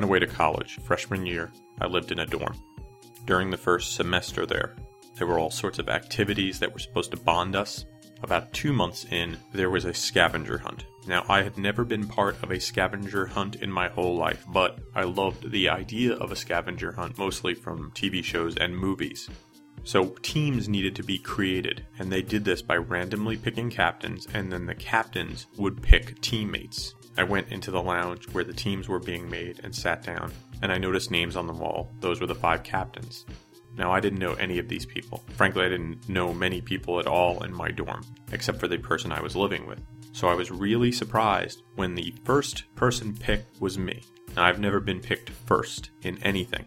Went 0.00 0.08
away 0.08 0.18
to 0.18 0.26
college, 0.26 0.78
freshman 0.82 1.26
year, 1.26 1.52
I 1.78 1.86
lived 1.86 2.10
in 2.10 2.20
a 2.20 2.26
dorm. 2.26 2.56
During 3.26 3.50
the 3.50 3.58
first 3.58 3.96
semester 3.96 4.46
there, 4.46 4.74
there 5.16 5.26
were 5.26 5.38
all 5.38 5.50
sorts 5.50 5.78
of 5.78 5.90
activities 5.90 6.58
that 6.58 6.72
were 6.72 6.78
supposed 6.78 7.10
to 7.10 7.18
bond 7.18 7.54
us. 7.54 7.84
About 8.22 8.50
two 8.54 8.72
months 8.72 9.04
in, 9.10 9.36
there 9.52 9.68
was 9.68 9.84
a 9.84 9.92
scavenger 9.92 10.56
hunt. 10.56 10.86
Now, 11.06 11.26
I 11.28 11.42
had 11.42 11.58
never 11.58 11.84
been 11.84 12.08
part 12.08 12.42
of 12.42 12.50
a 12.50 12.58
scavenger 12.58 13.26
hunt 13.26 13.56
in 13.56 13.70
my 13.70 13.88
whole 13.88 14.16
life, 14.16 14.42
but 14.48 14.78
I 14.94 15.02
loved 15.02 15.50
the 15.50 15.68
idea 15.68 16.14
of 16.14 16.32
a 16.32 16.36
scavenger 16.36 16.92
hunt 16.92 17.18
mostly 17.18 17.52
from 17.52 17.90
TV 17.90 18.24
shows 18.24 18.56
and 18.56 18.74
movies. 18.74 19.28
So, 19.84 20.16
teams 20.22 20.66
needed 20.66 20.96
to 20.96 21.02
be 21.02 21.18
created, 21.18 21.84
and 21.98 22.10
they 22.10 22.22
did 22.22 22.46
this 22.46 22.62
by 22.62 22.76
randomly 22.76 23.36
picking 23.36 23.68
captains, 23.68 24.26
and 24.32 24.50
then 24.50 24.64
the 24.64 24.74
captains 24.74 25.46
would 25.58 25.82
pick 25.82 26.22
teammates. 26.22 26.94
I 27.20 27.24
went 27.24 27.52
into 27.52 27.70
the 27.70 27.82
lounge 27.82 28.26
where 28.32 28.44
the 28.44 28.54
teams 28.54 28.88
were 28.88 28.98
being 28.98 29.28
made 29.28 29.60
and 29.62 29.74
sat 29.74 30.02
down, 30.02 30.32
and 30.62 30.72
I 30.72 30.78
noticed 30.78 31.10
names 31.10 31.36
on 31.36 31.46
the 31.46 31.52
wall. 31.52 31.92
Those 32.00 32.18
were 32.18 32.26
the 32.26 32.34
five 32.34 32.62
captains. 32.62 33.26
Now, 33.76 33.92
I 33.92 34.00
didn't 34.00 34.20
know 34.20 34.32
any 34.32 34.58
of 34.58 34.68
these 34.68 34.86
people. 34.86 35.22
Frankly, 35.36 35.66
I 35.66 35.68
didn't 35.68 36.08
know 36.08 36.32
many 36.32 36.62
people 36.62 36.98
at 36.98 37.06
all 37.06 37.44
in 37.44 37.52
my 37.52 37.72
dorm, 37.72 38.06
except 38.32 38.58
for 38.58 38.68
the 38.68 38.78
person 38.78 39.12
I 39.12 39.20
was 39.20 39.36
living 39.36 39.66
with. 39.66 39.82
So 40.12 40.28
I 40.28 40.34
was 40.34 40.50
really 40.50 40.90
surprised 40.92 41.60
when 41.74 41.94
the 41.94 42.14
first 42.24 42.74
person 42.74 43.14
picked 43.14 43.60
was 43.60 43.76
me. 43.76 44.02
Now, 44.34 44.44
I've 44.44 44.58
never 44.58 44.80
been 44.80 45.00
picked 45.00 45.28
first 45.28 45.90
in 46.00 46.16
anything. 46.22 46.64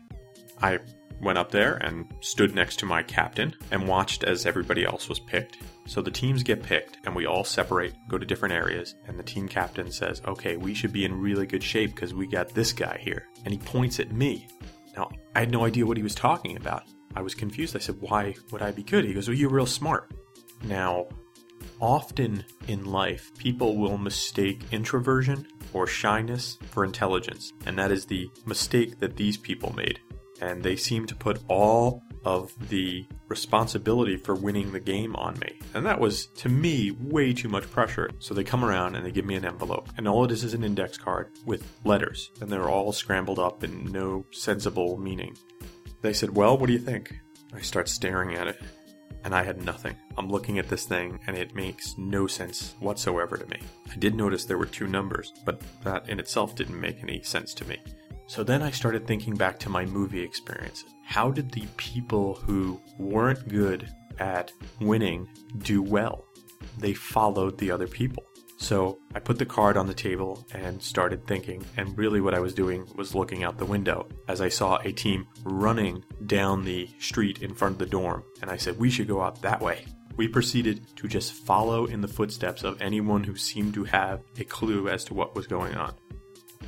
I 0.62 0.78
went 1.20 1.40
up 1.40 1.50
there 1.50 1.78
and 1.78 2.14
stood 2.20 2.54
next 2.54 2.78
to 2.78 2.86
my 2.86 3.02
captain 3.02 3.56
and 3.72 3.88
watched 3.88 4.24
as 4.24 4.46
everybody 4.46 4.86
else 4.86 5.10
was 5.10 5.20
picked. 5.20 5.58
So 5.86 6.02
the 6.02 6.12
teams 6.12 6.44
get 6.44 6.64
picked 6.64 6.98
and 7.06 7.16
we 7.16 7.26
all 7.26 7.44
separate, 7.44 7.94
go 8.08 8.18
to 8.18 8.26
different 8.26 8.54
areas, 8.54 8.96
and 9.08 9.20
the 9.20 9.24
team 9.24 9.48
captain 9.48 9.92
says, 9.92 10.22
Okay, 10.26 10.58
we 10.58 10.74
should 10.74 10.94
be 10.94 11.06
in 11.06 11.20
really 11.20 11.46
good 11.46 11.64
shape 11.64 11.94
because 11.96 12.14
we 12.14 12.28
got 12.28 12.50
this 12.50 12.72
guy 12.72 12.98
here. 13.02 13.28
And 13.46 13.54
he 13.54 13.60
points 13.60 14.00
at 14.00 14.12
me. 14.12 14.48
Now, 14.96 15.10
I 15.36 15.42
had 15.42 15.52
no 15.52 15.66
idea 15.66 15.86
what 15.86 15.98
he 15.98 16.04
was 16.04 16.16
talking 16.16 16.56
about. 16.58 16.84
I 17.16 17.22
was 17.22 17.36
confused. 17.36 17.76
I 17.76 17.80
said, 17.80 17.98
Why 18.00 18.36
would 18.52 18.62
I 18.62 18.72
be 18.72 18.84
good? 18.84 19.06
He 19.06 19.14
goes, 19.14 19.28
Well, 19.28 19.38
you're 19.38 19.50
real 19.50 19.66
smart. 19.66 20.14
Now, 20.64 21.08
often 21.80 22.46
in 22.68 22.86
life, 22.86 23.32
people 23.38 23.78
will 23.78 23.98
mistake 23.98 24.64
introversion 24.72 25.48
or 25.74 25.88
shyness 25.88 26.58
for 26.72 26.86
intelligence, 26.86 27.52
and 27.66 27.78
that 27.78 27.92
is 27.92 28.06
the 28.06 28.30
mistake 28.46 29.00
that 29.00 29.18
these 29.18 29.38
people 29.38 29.74
made. 29.76 30.00
And 30.42 30.64
they 30.64 30.76
seem 30.76 31.06
to 31.08 31.16
put 31.16 31.42
all 31.48 32.04
of 32.26 32.54
the 32.70 33.06
responsibility 33.28 34.18
for 34.18 34.36
winning 34.36 34.72
the 34.72 34.80
game 34.80 35.16
on 35.16 35.38
me. 35.40 35.60
And 35.74 35.86
that 35.86 36.00
was, 36.00 36.28
to 36.38 36.50
me, 36.50 36.92
way 36.92 37.34
too 37.34 37.50
much 37.50 37.70
pressure. 37.70 38.10
So 38.20 38.34
they 38.34 38.44
come 38.44 38.64
around 38.64 38.96
and 38.96 39.06
they 39.06 39.12
give 39.12 39.26
me 39.26 39.36
an 39.36 39.46
envelope. 39.46 39.90
And 39.98 40.08
all 40.08 40.24
it 40.24 40.32
is 40.32 40.44
is 40.44 40.54
an 40.54 40.64
index 40.64 40.98
card 40.98 41.32
with 41.46 41.68
letters. 41.84 42.32
And 42.42 42.50
they're 42.50 42.70
all 42.70 42.92
scrambled 42.92 43.40
up 43.40 43.64
in 43.64 43.92
no 43.92 44.26
sensible 44.32 44.98
meaning. 44.98 45.36
They 46.02 46.14
said, 46.14 46.36
Well, 46.36 46.58
what 46.58 46.68
do 46.68 46.74
you 46.74 46.80
think? 46.80 47.14
I 47.54 47.62
start 47.62 47.88
staring 47.88 48.36
at 48.36 48.48
it. 48.48 48.62
And 49.24 49.34
I 49.34 49.44
had 49.44 49.64
nothing. 49.64 49.96
I'm 50.18 50.30
looking 50.30 50.60
at 50.60 50.68
this 50.68 50.86
thing 50.86 51.20
and 51.28 51.38
it 51.38 51.56
makes 51.56 51.98
no 51.98 52.28
sense 52.28 52.76
whatsoever 52.80 53.38
to 53.38 53.48
me. 53.48 53.60
I 53.90 53.96
did 53.96 54.16
notice 54.16 54.44
there 54.44 54.58
were 54.58 54.66
two 54.66 54.88
numbers, 54.88 55.32
but 55.46 55.62
that 55.84 56.10
in 56.10 56.20
itself 56.20 56.56
didn't 56.56 56.80
make 56.80 57.02
any 57.02 57.22
sense 57.24 57.54
to 57.56 57.66
me. 57.66 57.78
So 58.28 58.44
then 58.44 58.62
I 58.62 58.72
started 58.72 59.06
thinking 59.06 59.36
back 59.36 59.60
to 59.60 59.70
my 59.70 59.86
movie 59.86 60.22
experiences. 60.22 60.86
How 61.06 61.30
did 61.30 61.52
the 61.52 61.68
people 61.78 62.36
who 62.36 62.82
weren't 62.98 63.48
good 63.48 63.90
at 64.20 64.52
winning 64.80 65.28
do 65.60 65.82
well? 65.82 66.26
They 66.78 66.94
followed 66.94 67.58
the 67.58 67.72
other 67.72 67.88
people. 67.88 68.24
So 68.58 69.00
I 69.14 69.20
put 69.20 69.40
the 69.40 69.46
card 69.46 69.76
on 69.76 69.88
the 69.88 69.94
table 69.94 70.48
and 70.54 70.82
started 70.82 71.28
thinking, 71.28 71.66
and 71.76 71.98
really 71.98 72.22
what 72.22 72.34
I 72.34 72.40
was 72.40 72.54
doing 72.54 72.88
was 72.96 73.14
looking 73.14 73.44
out 73.44 73.58
the 73.58 73.66
window 73.66 74.08
as 74.30 74.40
I 74.40 74.48
saw 74.48 74.78
a 74.78 74.94
team 74.94 75.28
running 75.44 76.06
down 76.26 76.64
the 76.64 76.90
street 76.98 77.42
in 77.42 77.54
front 77.54 77.74
of 77.74 77.80
the 77.80 77.86
dorm, 77.86 78.24
and 78.42 78.50
I 78.50 78.56
said, 78.56 78.80
We 78.80 78.90
should 78.90 79.10
go 79.10 79.22
out 79.22 79.42
that 79.42 79.60
way. 79.60 79.86
We 80.16 80.30
proceeded 80.30 80.96
to 80.96 81.08
just 81.08 81.34
follow 81.34 81.86
in 81.86 82.00
the 82.00 82.08
footsteps 82.08 82.64
of 82.64 82.82
anyone 82.82 83.24
who 83.24 83.36
seemed 83.36 83.74
to 83.74 83.84
have 83.84 84.22
a 84.38 84.46
clue 84.46 84.88
as 84.88 85.04
to 85.06 85.14
what 85.14 85.36
was 85.36 85.48
going 85.48 85.76
on. 85.76 85.94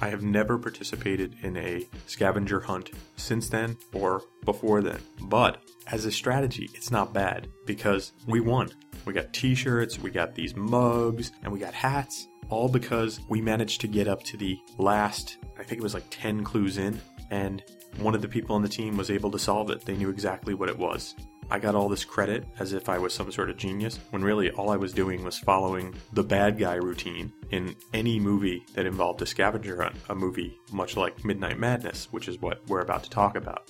I 0.02 0.10
have 0.10 0.24
never 0.24 0.58
participated 0.58 1.36
in 1.42 1.58
a 1.58 1.88
scavenger 2.06 2.60
hunt 2.60 2.92
since 3.16 3.50
then 3.50 3.78
or 3.94 4.24
before 4.44 4.82
then, 4.82 5.00
but 5.22 5.62
as 5.88 6.06
a 6.06 6.12
strategy, 6.12 6.70
it's 6.74 6.92
not 6.92 7.14
bad 7.14 7.48
because 7.66 8.14
we 8.28 8.40
won. 8.40 8.70
We 9.06 9.14
got 9.14 9.34
t 9.34 9.56
shirts, 9.56 10.00
we 10.00 10.10
got 10.10 10.36
these 10.36 10.56
mugs, 10.56 11.32
and 11.44 11.54
we 11.54 11.60
got 11.60 11.74
hats, 11.74 12.28
all 12.50 12.68
because 12.68 13.20
we 13.30 13.42
managed 13.42 13.82
to 13.82 13.88
get 13.88 14.08
up 14.08 14.24
to 14.24 14.38
the 14.38 14.58
last, 14.78 15.38
I 15.58 15.64
think 15.64 15.80
it 15.80 15.84
was 15.84 15.94
like 15.94 16.06
10 16.10 16.44
clues 16.44 16.78
in, 16.78 17.00
and 17.30 17.64
one 17.98 18.16
of 18.16 18.22
the 18.22 18.28
people 18.28 18.56
on 18.56 18.62
the 18.62 18.70
team 18.70 18.98
was 18.98 19.10
able 19.10 19.32
to 19.32 19.40
solve 19.40 19.70
it. 19.70 19.86
They 19.86 19.96
knew 19.96 20.10
exactly 20.10 20.54
what 20.54 20.70
it 20.70 20.78
was. 20.78 21.16
I 21.50 21.60
got 21.60 21.76
all 21.76 21.90
this 21.90 22.04
credit 22.04 22.46
as 22.60 22.74
if 22.74 22.90
I 22.90 22.98
was 22.98 23.14
some 23.14 23.32
sort 23.32 23.50
of 23.50 23.58
genius, 23.58 24.00
when 24.10 24.24
really 24.24 24.52
all 24.52 24.70
I 24.70 24.78
was 24.78 24.94
doing 24.94 25.24
was 25.24 25.38
following 25.38 25.94
the 26.14 26.24
bad 26.24 26.58
guy 26.58 26.76
routine 26.76 27.32
in 27.52 27.76
any 27.94 28.20
movie 28.20 28.66
that 28.74 28.86
involved 28.86 29.22
a 29.22 29.26
scavenger 29.26 29.82
hunt, 29.82 29.96
a 30.10 30.16
movie 30.16 30.60
much 30.72 30.98
like 30.98 31.24
Midnight 31.24 31.60
Madness, 31.60 32.08
which 32.12 32.28
is 32.28 32.42
what 32.42 32.68
we're 32.68 32.82
about 32.82 33.04
to 33.04 33.10
talk 33.10 33.36
about. 33.36 33.70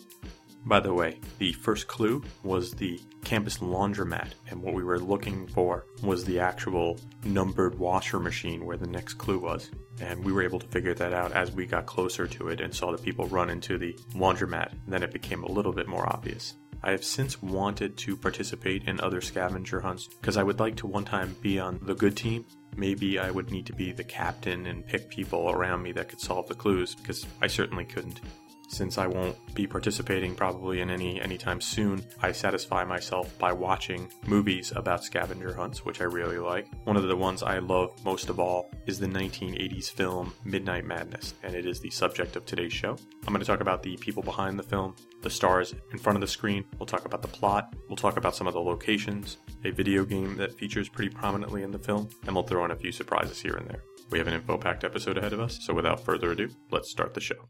By 0.68 0.80
the 0.80 0.94
way, 0.94 1.19
the 1.38 1.53
first 1.53 1.88
clue 1.88 2.24
was 2.44 2.72
the 2.72 3.00
campus 3.24 3.59
laundromat, 3.59 4.30
and 4.50 4.64
what 4.64 4.74
we 4.74 4.84
were 4.84 4.97
looking 4.97 5.46
for 5.47 5.85
was 6.02 6.25
the 6.25 6.40
actual 6.40 7.00
numbered 7.24 7.78
washer 7.78 8.19
machine 8.19 8.66
where 8.66 8.78
the 8.78 8.88
next 8.88 9.16
clue 9.16 9.38
was. 9.38 9.69
And 10.02 10.24
we 10.25 10.31
were 10.31 10.41
able 10.41 10.59
to 10.59 10.68
figure 10.68 10.96
that 10.96 11.14
out 11.14 11.34
as 11.34 11.52
we 11.52 11.68
got 11.68 11.85
closer 11.85 12.25
to 12.25 12.47
it 12.47 12.62
and 12.62 12.74
saw 12.74 12.91
the 12.91 12.97
people 12.97 13.28
run 13.28 13.52
into 13.52 13.78
the 13.78 13.94
laundromat, 14.14 14.72
and 14.72 14.91
then 14.91 15.03
it 15.03 15.14
became 15.14 15.44
a 15.44 15.52
little 15.52 15.72
bit 15.72 15.88
more 15.88 16.12
obvious. 16.12 16.56
I 16.85 16.91
have 16.91 17.03
since 17.03 17.41
wanted 17.41 17.97
to 17.97 18.16
participate 18.16 18.84
in 18.88 19.01
other 19.01 19.19
scavenger 19.19 19.81
hunts 19.81 20.07
because 20.07 20.38
I 20.38 20.44
would 20.44 20.59
like 20.59 20.75
to 20.78 20.88
one 20.88 21.03
time 21.03 21.35
be 21.41 21.59
on 21.59 21.79
the 21.81 21.96
good 21.96 22.16
team. 22.16 22.46
Maybe 22.78 23.18
I 23.18 23.31
would 23.31 23.50
need 23.50 23.66
to 23.66 23.73
be 23.73 23.91
the 23.91 24.03
captain 24.03 24.68
and 24.68 24.85
pick 24.85 25.09
people 25.09 25.50
around 25.50 25.81
me 25.81 25.94
that 25.94 26.09
could 26.09 26.22
solve 26.22 26.47
the 26.47 26.53
clues 26.53 26.94
because 26.94 27.25
I 27.41 27.47
certainly 27.47 27.85
couldn't. 27.85 28.22
Since 28.68 28.98
I 28.98 29.08
won't 29.08 29.38
be 29.53 29.68
participating 29.68 30.36
probably 30.36 30.81
in 30.81 30.90
any 30.90 31.22
anytime 31.22 31.62
soon, 31.62 32.06
I 32.22 32.31
satisfy 32.31 32.84
myself 32.84 33.38
by 33.38 33.53
watching 33.53 34.12
movies 34.26 34.74
about 34.76 35.03
scavenger 35.03 35.53
hunts, 35.53 35.86
which 35.86 36.02
I 36.02 36.06
really 36.06 36.38
like. 36.38 36.68
One 36.84 36.98
of 36.98 37.08
the 37.08 37.16
ones 37.16 37.44
I 37.44 37.59
love 37.59 37.94
most 38.03 38.30
of 38.30 38.40
all 38.40 38.70
is 38.86 39.00
the 39.00 39.08
1980s 39.08 39.92
film 39.92 40.34
Midnight 40.44 40.86
Madness, 40.86 41.36
and 41.44 41.56
it 41.56 41.66
is 41.66 41.80
the 41.80 41.90
subject 41.90 42.36
of 42.36 42.46
today's 42.46 42.74
show. 42.74 42.98
I'm 43.26 43.34
going 43.34 43.40
to 43.40 43.46
talk 43.46 43.62
about 43.62 43.81
the 43.81 43.98
people 43.98 44.24
behind 44.24 44.59
the 44.59 44.64
film, 44.64 44.96
the 45.22 45.30
stars 45.30 45.74
in 45.92 45.97
front 45.97 46.18
of 46.18 46.22
the 46.22 46.28
screen, 46.28 46.66
we'll 46.78 46.86
talk 46.86 47.06
about 47.06 47.22
the 47.22 47.28
plot, 47.28 47.74
we'll 47.88 47.96
talk 47.96 48.18
about 48.18 48.36
some 48.36 48.47
of 48.47 48.53
the 48.53 48.62
locations, 48.62 49.38
a 49.64 49.72
video 49.72 50.06
game 50.06 50.36
that 50.38 50.58
features 50.58 50.90
pretty 50.90 51.14
prominently 51.14 51.64
in 51.64 51.72
the 51.72 51.80
film, 51.80 52.09
and 52.26 52.36
we'll 52.36 52.44
throw 52.44 52.66
in 52.66 52.72
a 52.72 52.76
few 52.76 52.92
surprises 52.92 53.42
here 53.42 53.56
and 53.56 53.68
there. 53.68 53.84
We 54.12 54.20
have 54.20 54.28
an 54.28 54.36
info 54.36 54.58
packed 54.58 54.84
episode 54.84 55.18
ahead 55.18 55.34
of 55.34 55.40
us, 55.40 55.59
so 55.62 55.74
without 55.74 56.03
further 56.03 56.32
ado, 56.32 56.50
let's 56.72 56.92
start 56.92 57.14
the 57.14 57.22
show. 57.22 57.47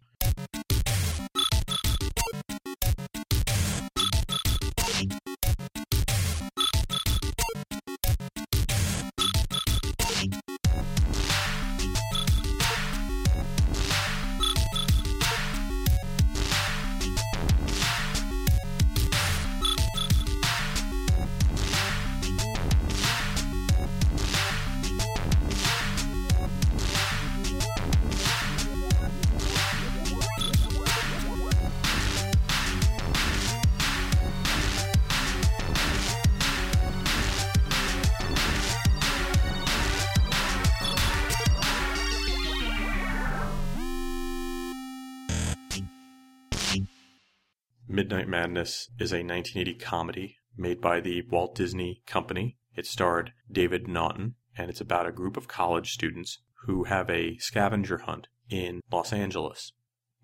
Midnight 47.96 48.28
Madness 48.28 48.90
is 49.00 49.14
a 49.14 49.24
1980 49.24 49.76
comedy 49.76 50.36
made 50.58 50.82
by 50.82 51.00
the 51.00 51.22
Walt 51.32 51.56
Disney 51.56 52.02
Company. 52.06 52.58
It 52.76 52.86
starred 52.86 53.32
David 53.50 53.88
Naughton, 53.88 54.36
and 54.58 54.70
it's 54.70 54.82
about 54.82 55.08
a 55.08 55.14
group 55.14 55.38
of 55.38 55.48
college 55.48 55.94
students 55.94 56.40
who 56.66 56.84
have 56.84 57.10
a 57.10 57.38
scavenger 57.38 58.00
hunt 58.00 58.28
in 58.50 58.82
Los 58.92 59.14
Angeles. 59.14 59.72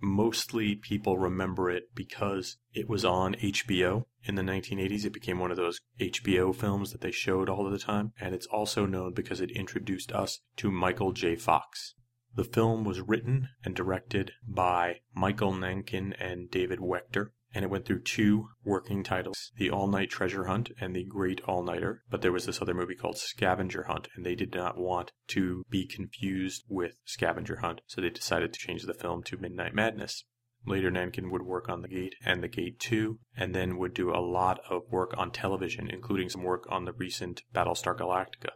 Mostly 0.02 0.76
people 0.76 1.18
remember 1.18 1.72
it 1.72 1.96
because 1.96 2.58
it 2.74 2.90
was 2.90 3.06
on 3.06 3.36
HBO 3.36 4.04
in 4.26 4.36
the 4.36 4.42
1980s. 4.42 5.06
It 5.06 5.14
became 5.14 5.40
one 5.40 5.52
of 5.52 5.56
those 5.56 5.80
HBO 5.98 6.54
films 6.54 6.92
that 6.92 7.00
they 7.00 7.12
showed 7.12 7.48
all 7.48 7.64
the 7.70 7.80
time, 7.80 8.12
and 8.20 8.36
it's 8.36 8.48
also 8.48 8.86
known 8.86 9.14
because 9.14 9.40
it 9.40 9.50
introduced 9.52 10.12
us 10.12 10.42
to 10.58 10.72
Michael 10.72 11.14
J. 11.14 11.38
Fox. 11.38 11.96
The 12.36 12.44
film 12.44 12.84
was 12.84 13.00
written 13.00 13.48
and 13.64 13.74
directed 13.74 14.34
by 14.46 15.00
Michael 15.16 15.54
Nankin 15.54 16.14
and 16.20 16.52
David 16.52 16.80
Wechter 16.80 17.30
and 17.54 17.66
it 17.66 17.70
went 17.70 17.86
through 17.86 18.02
two 18.02 18.50
working 18.64 19.04
titles 19.04 19.52
The 19.58 19.70
All 19.70 19.88
Night 19.88 20.10
Treasure 20.10 20.46
Hunt 20.46 20.72
and 20.80 20.96
The 20.96 21.04
Great 21.04 21.42
All 21.42 21.64
Nighter. 21.64 22.04
But 22.10 22.22
there 22.22 22.32
was 22.32 22.46
this 22.46 22.62
other 22.62 22.74
movie 22.74 22.96
called 22.96 23.18
Scavenger 23.18 23.84
Hunt, 23.84 24.08
and 24.16 24.26
they 24.26 24.36
did 24.36 24.54
not 24.54 24.78
want 24.78 25.12
to 25.30 25.64
be 25.70 25.86
confused 25.86 26.64
with 26.70 26.96
Scavenger 27.06 27.58
Hunt, 27.58 27.82
so 27.88 28.00
they 28.00 28.10
decided 28.10 28.54
to 28.54 28.60
change 28.60 28.84
the 28.84 28.94
film 28.94 29.24
to 29.24 29.38
Midnight 29.38 29.74
Madness. 29.74 30.24
Later, 30.66 30.92
Nankin 30.92 31.32
would 31.32 31.42
work 31.42 31.70
on 31.70 31.82
The 31.82 31.88
Gate 31.88 32.16
and 32.24 32.44
The 32.44 32.48
Gate 32.48 32.80
2, 32.80 33.20
and 33.36 33.56
then 33.56 33.78
would 33.78 33.94
do 33.94 34.12
a 34.12 34.22
lot 34.22 34.60
of 34.70 34.84
work 34.90 35.14
on 35.18 35.32
television, 35.32 35.90
including 35.90 36.30
some 36.30 36.44
work 36.44 36.66
on 36.70 36.86
the 36.86 36.94
recent 36.94 37.42
Battlestar 37.54 37.98
Galactica. 37.98 38.52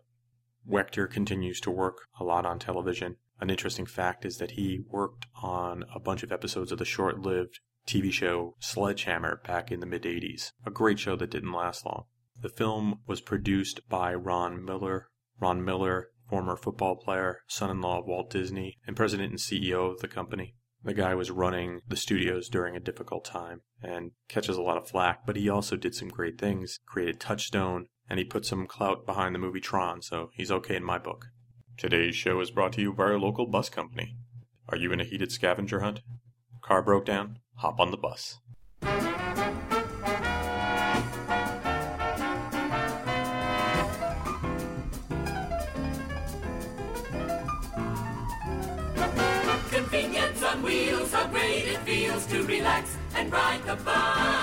Wechter 0.70 1.10
continues 1.10 1.60
to 1.62 1.72
work 1.72 2.08
a 2.20 2.24
lot 2.24 2.46
on 2.46 2.60
television. 2.60 3.18
An 3.40 3.50
interesting 3.50 3.86
fact 3.86 4.24
is 4.24 4.38
that 4.38 4.52
he 4.52 4.80
worked 4.88 5.26
on 5.42 5.84
a 5.94 6.00
bunch 6.00 6.24
of 6.24 6.32
episodes 6.32 6.72
of 6.72 6.78
the 6.78 6.86
short 6.86 7.20
lived 7.20 7.60
TV 7.86 8.12
show 8.12 8.56
Sledgehammer 8.60 9.42
back 9.46 9.72
in 9.72 9.80
the 9.80 9.86
mid 9.86 10.04
80s, 10.04 10.52
a 10.66 10.72
great 10.72 11.00
show 11.00 11.16
that 11.16 11.32
didn't 11.32 11.52
last 11.52 11.86
long. 11.86 12.06
The 12.40 12.50
film 12.50 13.00
was 13.08 13.22
produced 13.22 13.88
by 13.88 14.14
Ron 14.14 14.64
Miller. 14.66 15.10
Ron 15.40 15.64
Miller, 15.64 16.10
former 16.30 16.56
football 16.56 16.96
player, 16.96 17.42
son 17.48 17.70
in 17.70 17.82
law 17.82 18.00
of 18.00 18.08
Walt 18.08 18.30
Disney, 18.30 18.78
and 18.88 18.96
president 18.96 19.30
and 19.30 19.40
CEO 19.40 19.92
of 19.92 20.00
the 20.00 20.08
company. 20.08 20.56
The 20.84 20.94
guy 20.94 21.16
was 21.16 21.32
running 21.32 21.82
the 21.88 21.96
studios 21.96 22.50
during 22.50 22.76
a 22.76 22.80
difficult 22.80 23.26
time 23.26 23.62
and 23.82 24.12
catches 24.28 24.58
a 24.58 24.62
lot 24.62 24.78
of 24.78 24.88
flack, 24.88 25.26
but 25.26 25.36
he 25.36 25.50
also 25.50 25.76
did 25.76 25.96
some 25.96 26.10
great 26.10 26.38
things, 26.38 26.80
created 26.86 27.20
Touchstone, 27.20 27.88
and 28.10 28.20
he 28.20 28.26
put 28.26 28.46
some 28.46 28.68
clout 28.68 29.06
behind 29.06 29.34
the 29.34 29.40
movie 29.40 29.60
Tron, 29.60 30.02
so 30.02 30.30
he's 30.34 30.52
okay 30.52 30.76
in 30.76 30.84
my 30.84 30.98
book. 30.98 31.26
Today's 31.78 32.16
show 32.16 32.40
is 32.40 32.52
brought 32.52 32.74
to 32.74 32.82
you 32.82 32.94
by 32.94 33.06
our 33.06 33.20
local 33.20 33.48
bus 33.48 33.70
company. 33.70 34.18
Are 34.70 34.78
you 34.78 34.92
in 34.92 35.00
a 35.00 35.06
heated 35.06 35.32
scavenger 35.32 35.80
hunt? 35.80 36.02
Car 36.62 36.82
broke 36.82 37.06
down? 37.06 37.40
Hop 37.56 37.80
on 37.80 37.92
the 37.92 37.98
bus. 37.98 38.40
Convenience 49.72 50.44
on 50.44 50.62
wheels, 50.64 51.12
how 51.14 51.28
great 51.28 51.66
it 51.66 51.80
feels 51.80 52.26
to 52.28 52.44
relax 52.44 52.98
and 53.16 53.32
ride 53.32 53.64
the 53.66 53.76
bus. 53.84 54.35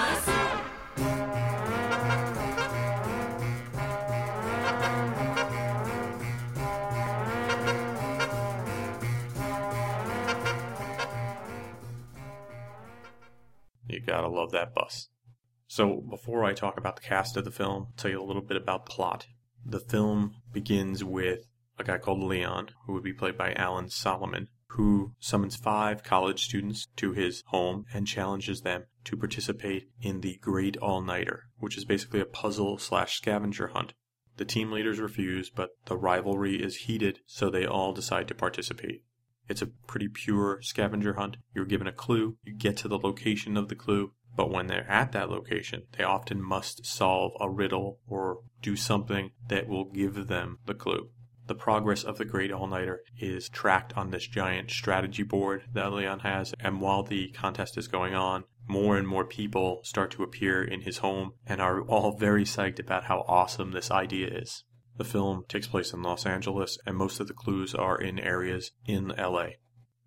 So, 15.75 16.03
before 16.03 16.45
I 16.45 16.53
talk 16.53 16.77
about 16.77 16.97
the 16.97 17.09
cast 17.09 17.35
of 17.39 17.47
the 17.47 17.51
film, 17.51 17.87
I'll 17.89 17.95
tell 17.97 18.11
you 18.11 18.21
a 18.21 18.29
little 18.29 18.43
bit 18.43 18.59
about 18.59 18.85
the 18.85 18.91
plot. 18.91 19.27
The 19.65 19.81
film 19.81 20.35
begins 20.53 21.03
with 21.03 21.47
a 21.79 21.85
guy 21.85 21.97
called 21.97 22.23
Leon, 22.23 22.73
who 22.85 22.93
would 22.93 23.03
be 23.03 23.15
played 23.15 23.39
by 23.39 23.55
Alan 23.55 23.89
Solomon, 23.89 24.49
who 24.73 25.15
summons 25.19 25.57
five 25.57 26.05
college 26.05 26.45
students 26.45 26.89
to 26.97 27.13
his 27.13 27.43
home 27.47 27.87
and 27.95 28.07
challenges 28.07 28.61
them 28.61 28.85
to 29.05 29.17
participate 29.17 29.89
in 30.03 30.21
the 30.21 30.37
Great 30.43 30.77
All 30.77 31.01
Nighter, 31.01 31.45
which 31.57 31.79
is 31.79 31.87
basically 31.87 32.21
a 32.21 32.27
puzzle 32.27 32.77
slash 32.77 33.17
scavenger 33.17 33.69
hunt. 33.69 33.95
The 34.37 34.45
team 34.45 34.73
leaders 34.73 35.01
refuse, 35.01 35.49
but 35.49 35.71
the 35.87 35.97
rivalry 35.97 36.63
is 36.63 36.85
heated, 36.85 37.21
so 37.25 37.49
they 37.49 37.65
all 37.65 37.95
decide 37.95 38.29
to 38.29 38.35
participate. 38.35 39.05
It's 39.49 39.63
a 39.63 39.67
pretty 39.87 40.09
pure 40.09 40.61
scavenger 40.61 41.15
hunt. 41.15 41.39
You're 41.55 41.65
given 41.65 41.87
a 41.87 41.93
clue, 41.93 42.37
you 42.45 42.55
get 42.55 42.77
to 42.79 42.89
the 42.89 42.99
location 42.99 43.57
of 43.57 43.69
the 43.69 43.75
clue, 43.75 44.13
but 44.35 44.51
when 44.51 44.67
they're 44.67 44.91
at 44.91 45.13
that 45.13 45.31
location, 45.31 45.83
they 45.97 46.05
often 46.05 46.43
must 46.43 46.87
solve 46.87 47.33
a 47.41 47.51
riddle 47.51 47.99
or 48.07 48.41
do 48.61 48.77
something 48.77 49.33
that 49.49 49.69
will 49.69 49.85
give 49.85 50.29
them 50.29 50.59
the 50.67 50.75
clue. 50.75 51.11
The 51.47 51.55
progress 51.57 52.05
of 52.05 52.19
the 52.19 52.25
Great 52.25 52.53
All 52.53 52.69
Nighter 52.69 53.03
is 53.19 53.49
tracked 53.49 53.97
on 53.97 54.11
this 54.11 54.27
giant 54.27 54.71
strategy 54.71 55.25
board 55.25 55.65
that 55.73 55.93
Leon 55.93 56.21
has, 56.21 56.55
and 56.61 56.81
while 56.81 57.03
the 57.03 57.31
contest 57.33 57.77
is 57.77 57.89
going 57.89 58.15
on, 58.15 58.45
more 58.69 58.97
and 58.97 59.09
more 59.09 59.25
people 59.25 59.81
start 59.83 60.13
to 60.13 60.23
appear 60.23 60.63
in 60.63 60.83
his 60.83 60.99
home 60.99 61.33
and 61.45 61.61
are 61.61 61.83
all 61.83 62.17
very 62.17 62.45
psyched 62.45 62.79
about 62.79 63.05
how 63.05 63.25
awesome 63.27 63.73
this 63.73 63.91
idea 63.91 64.29
is. 64.29 64.65
The 64.97 65.05
film 65.05 65.45
takes 65.49 65.67
place 65.67 65.93
in 65.93 66.03
Los 66.03 66.27
Angeles, 66.27 66.79
and 66.87 66.97
most 66.97 67.19
of 67.19 67.27
the 67.27 67.35
clues 67.35 67.75
are 67.75 68.01
in 68.01 68.19
areas 68.19 68.71
in 68.87 69.09
LA. 69.09 69.49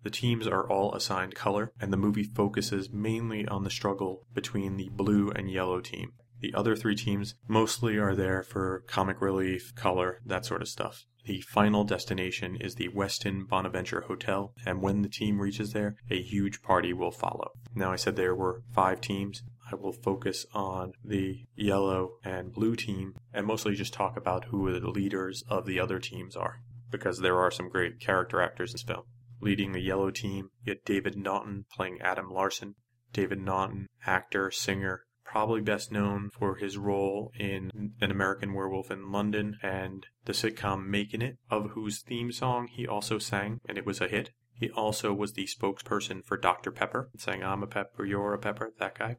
The 0.06 0.10
teams 0.10 0.46
are 0.46 0.70
all 0.70 0.94
assigned 0.94 1.34
color, 1.34 1.72
and 1.80 1.92
the 1.92 1.96
movie 1.96 2.22
focuses 2.22 2.92
mainly 2.92 3.44
on 3.44 3.64
the 3.64 3.70
struggle 3.70 4.24
between 4.32 4.76
the 4.76 4.88
blue 4.88 5.32
and 5.32 5.50
yellow 5.50 5.80
team. 5.80 6.12
The 6.38 6.54
other 6.54 6.76
three 6.76 6.94
teams 6.94 7.34
mostly 7.48 7.98
are 7.98 8.14
there 8.14 8.44
for 8.44 8.84
comic 8.86 9.20
relief, 9.20 9.74
color, 9.74 10.20
that 10.24 10.46
sort 10.46 10.62
of 10.62 10.68
stuff. 10.68 11.06
The 11.24 11.40
final 11.40 11.82
destination 11.82 12.54
is 12.54 12.76
the 12.76 12.88
Westin 12.90 13.48
Bonaventure 13.48 14.02
Hotel, 14.02 14.54
and 14.64 14.80
when 14.80 15.02
the 15.02 15.08
team 15.08 15.40
reaches 15.40 15.72
there, 15.72 15.96
a 16.08 16.22
huge 16.22 16.62
party 16.62 16.92
will 16.92 17.10
follow. 17.10 17.50
Now, 17.74 17.90
I 17.90 17.96
said 17.96 18.14
there 18.14 18.36
were 18.36 18.62
five 18.72 19.00
teams. 19.00 19.42
I 19.72 19.74
will 19.74 19.92
focus 19.92 20.46
on 20.54 20.92
the 21.04 21.46
yellow 21.56 22.18
and 22.22 22.52
blue 22.52 22.76
team 22.76 23.16
and 23.34 23.44
mostly 23.44 23.74
just 23.74 23.92
talk 23.92 24.16
about 24.16 24.44
who 24.44 24.70
the 24.78 24.88
leaders 24.88 25.42
of 25.48 25.66
the 25.66 25.80
other 25.80 25.98
teams 25.98 26.36
are, 26.36 26.60
because 26.92 27.18
there 27.18 27.40
are 27.40 27.50
some 27.50 27.68
great 27.68 27.98
character 27.98 28.40
actors 28.40 28.70
in 28.70 28.74
this 28.74 28.82
film. 28.84 29.02
Leading 29.40 29.72
the 29.72 29.80
yellow 29.80 30.10
team, 30.10 30.50
you 30.62 30.74
get 30.74 30.84
David 30.84 31.16
Naughton 31.16 31.66
playing 31.70 32.00
Adam 32.00 32.30
Larson. 32.30 32.74
David 33.12 33.40
Naughton, 33.40 33.86
actor, 34.06 34.50
singer, 34.50 35.04
probably 35.24 35.60
best 35.60 35.90
known 35.90 36.30
for 36.30 36.56
his 36.56 36.78
role 36.78 37.32
in 37.38 37.94
An 38.00 38.10
American 38.10 38.54
Werewolf 38.54 38.90
in 38.90 39.10
London 39.10 39.58
and 39.62 40.06
the 40.24 40.32
sitcom 40.32 40.86
Making 40.86 41.22
It, 41.22 41.38
of 41.50 41.70
whose 41.70 42.02
theme 42.02 42.32
song 42.32 42.68
he 42.68 42.86
also 42.86 43.18
sang, 43.18 43.60
and 43.68 43.76
it 43.76 43.84
was 43.84 44.00
a 44.00 44.08
hit. 44.08 44.30
He 44.54 44.70
also 44.70 45.12
was 45.12 45.32
the 45.32 45.46
spokesperson 45.46 46.24
for 46.24 46.36
Dr. 46.36 46.70
Pepper, 46.70 47.10
saying, 47.18 47.42
I'm 47.42 47.62
a 47.62 47.66
pepper, 47.66 48.06
you're 48.06 48.32
a 48.32 48.38
pepper, 48.38 48.72
that 48.78 48.98
guy. 48.98 49.16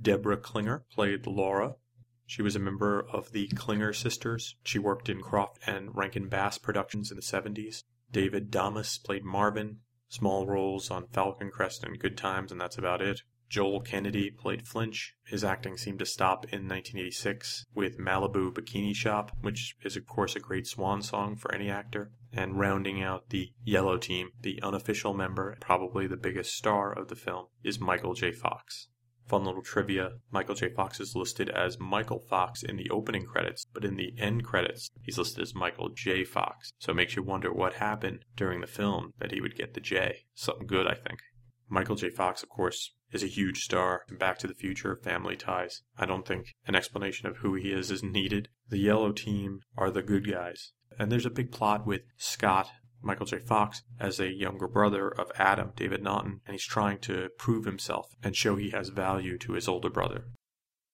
Deborah 0.00 0.36
Clinger 0.36 0.82
played 0.92 1.26
Laura. 1.26 1.76
She 2.26 2.42
was 2.42 2.56
a 2.56 2.60
member 2.60 3.06
of 3.12 3.32
the 3.32 3.48
Clinger 3.48 3.94
sisters. 3.94 4.56
She 4.64 4.78
worked 4.78 5.08
in 5.08 5.20
Krofft 5.20 5.58
and 5.66 5.94
Rankin 5.94 6.28
Bass 6.28 6.58
productions 6.58 7.10
in 7.10 7.16
the 7.16 7.22
70s. 7.22 7.84
David 8.14 8.48
Damas 8.48 8.96
played 8.96 9.24
Marvin. 9.24 9.80
Small 10.08 10.46
roles 10.46 10.88
on 10.88 11.08
Falcon 11.08 11.50
Crest 11.50 11.82
and 11.82 11.98
Good 11.98 12.16
Times, 12.16 12.52
and 12.52 12.60
that's 12.60 12.78
about 12.78 13.02
it. 13.02 13.22
Joel 13.48 13.80
Kennedy 13.80 14.30
played 14.30 14.68
Flinch. 14.68 15.16
His 15.24 15.42
acting 15.42 15.76
seemed 15.76 15.98
to 15.98 16.06
stop 16.06 16.44
in 16.44 16.68
1986 16.68 17.66
with 17.74 17.98
Malibu 17.98 18.52
Bikini 18.52 18.94
Shop, 18.94 19.32
which 19.40 19.74
is, 19.82 19.96
of 19.96 20.06
course, 20.06 20.36
a 20.36 20.40
great 20.40 20.68
swan 20.68 21.02
song 21.02 21.34
for 21.34 21.52
any 21.52 21.68
actor. 21.68 22.12
And 22.32 22.56
rounding 22.56 23.02
out 23.02 23.30
the 23.30 23.50
yellow 23.64 23.98
team, 23.98 24.30
the 24.40 24.62
unofficial 24.62 25.12
member, 25.12 25.56
probably 25.60 26.06
the 26.06 26.16
biggest 26.16 26.54
star 26.54 26.92
of 26.96 27.08
the 27.08 27.16
film, 27.16 27.46
is 27.64 27.80
Michael 27.80 28.14
J. 28.14 28.30
Fox. 28.30 28.86
Fun 29.26 29.44
little 29.44 29.62
trivia 29.62 30.18
Michael 30.30 30.54
J. 30.54 30.68
Fox 30.68 31.00
is 31.00 31.16
listed 31.16 31.48
as 31.48 31.78
Michael 31.78 32.18
Fox 32.18 32.62
in 32.62 32.76
the 32.76 32.90
opening 32.90 33.24
credits, 33.24 33.66
but 33.72 33.84
in 33.84 33.96
the 33.96 34.14
end 34.18 34.44
credits, 34.44 34.90
he's 35.02 35.16
listed 35.16 35.42
as 35.42 35.54
Michael 35.54 35.88
J. 35.88 36.24
Fox. 36.24 36.72
So 36.78 36.92
it 36.92 36.96
makes 36.96 37.16
you 37.16 37.22
wonder 37.22 37.52
what 37.52 37.74
happened 37.74 38.24
during 38.36 38.60
the 38.60 38.66
film 38.66 39.12
that 39.18 39.32
he 39.32 39.40
would 39.40 39.56
get 39.56 39.74
the 39.74 39.80
J. 39.80 40.26
Something 40.34 40.66
good, 40.66 40.86
I 40.86 40.94
think. 40.94 41.20
Michael 41.68 41.96
J. 41.96 42.10
Fox, 42.10 42.42
of 42.42 42.50
course, 42.50 42.92
is 43.10 43.22
a 43.22 43.28
huge 43.28 43.64
star 43.64 44.02
in 44.10 44.16
Back 44.18 44.38
to 44.38 44.46
the 44.46 44.54
Future, 44.54 44.96
Family 44.96 45.36
Ties. 45.36 45.82
I 45.96 46.04
don't 46.04 46.26
think 46.26 46.52
an 46.66 46.74
explanation 46.74 47.28
of 47.28 47.38
who 47.38 47.54
he 47.54 47.72
is 47.72 47.90
is 47.90 48.02
needed. 48.02 48.48
The 48.68 48.78
yellow 48.78 49.12
team 49.12 49.60
are 49.76 49.90
the 49.90 50.02
good 50.02 50.30
guys. 50.30 50.72
And 50.98 51.10
there's 51.10 51.26
a 51.26 51.30
big 51.30 51.50
plot 51.50 51.86
with 51.86 52.02
Scott 52.16 52.68
Michael 53.04 53.26
J. 53.26 53.38
Fox 53.38 53.82
as 54.00 54.18
a 54.18 54.32
younger 54.32 54.66
brother 54.66 55.08
of 55.08 55.30
Adam, 55.36 55.72
David 55.76 56.02
Naughton, 56.02 56.40
and 56.46 56.54
he's 56.54 56.66
trying 56.66 56.98
to 57.00 57.28
prove 57.38 57.64
himself 57.64 58.14
and 58.22 58.34
show 58.34 58.56
he 58.56 58.70
has 58.70 58.88
value 58.88 59.38
to 59.38 59.52
his 59.52 59.68
older 59.68 59.90
brother. 59.90 60.24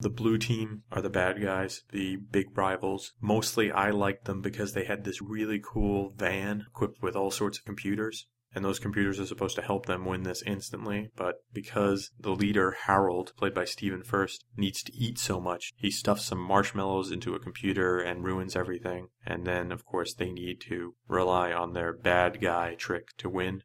The 0.01 0.11
blue 0.11 0.39
team 0.39 0.85
are 0.91 1.03
the 1.03 1.11
bad 1.11 1.43
guys, 1.43 1.83
the 1.93 2.17
big 2.17 2.57
rivals. 2.57 3.13
Mostly 3.21 3.71
I 3.71 3.91
liked 3.91 4.25
them 4.25 4.41
because 4.41 4.73
they 4.73 4.85
had 4.85 5.05
this 5.05 5.21
really 5.21 5.61
cool 5.63 6.15
van 6.17 6.65
equipped 6.69 7.03
with 7.03 7.15
all 7.15 7.31
sorts 7.31 7.59
of 7.59 7.65
computers. 7.65 8.27
And 8.53 8.65
those 8.65 8.81
computers 8.81 9.21
are 9.21 9.27
supposed 9.27 9.55
to 9.57 9.63
help 9.63 9.87
them 9.87 10.05
win 10.05 10.25
this 10.25 10.43
instantly, 10.43 11.11
but 11.15 11.37
because 11.53 12.11
the 12.19 12.33
leader, 12.33 12.73
Harold, 12.87 13.33
played 13.37 13.55
by 13.55 13.65
Stephen 13.65 14.03
Furst, 14.03 14.45
needs 14.57 14.83
to 14.83 14.93
eat 14.93 15.19
so 15.19 15.41
much, 15.41 15.73
he 15.77 15.91
stuffs 15.91 16.25
some 16.25 16.41
marshmallows 16.41 17.13
into 17.13 17.35
a 17.35 17.41
computer 17.41 18.01
and 18.01 18.25
ruins 18.25 18.57
everything, 18.57 19.07
and 19.25 19.47
then, 19.47 19.71
of 19.71 19.85
course, 19.85 20.15
they 20.15 20.33
need 20.33 20.61
to 20.63 20.95
rely 21.07 21.53
on 21.53 21.75
their 21.75 21.93
bad 21.93 22.41
guy 22.41 22.75
trick 22.75 23.17
to 23.19 23.29
win. 23.29 23.63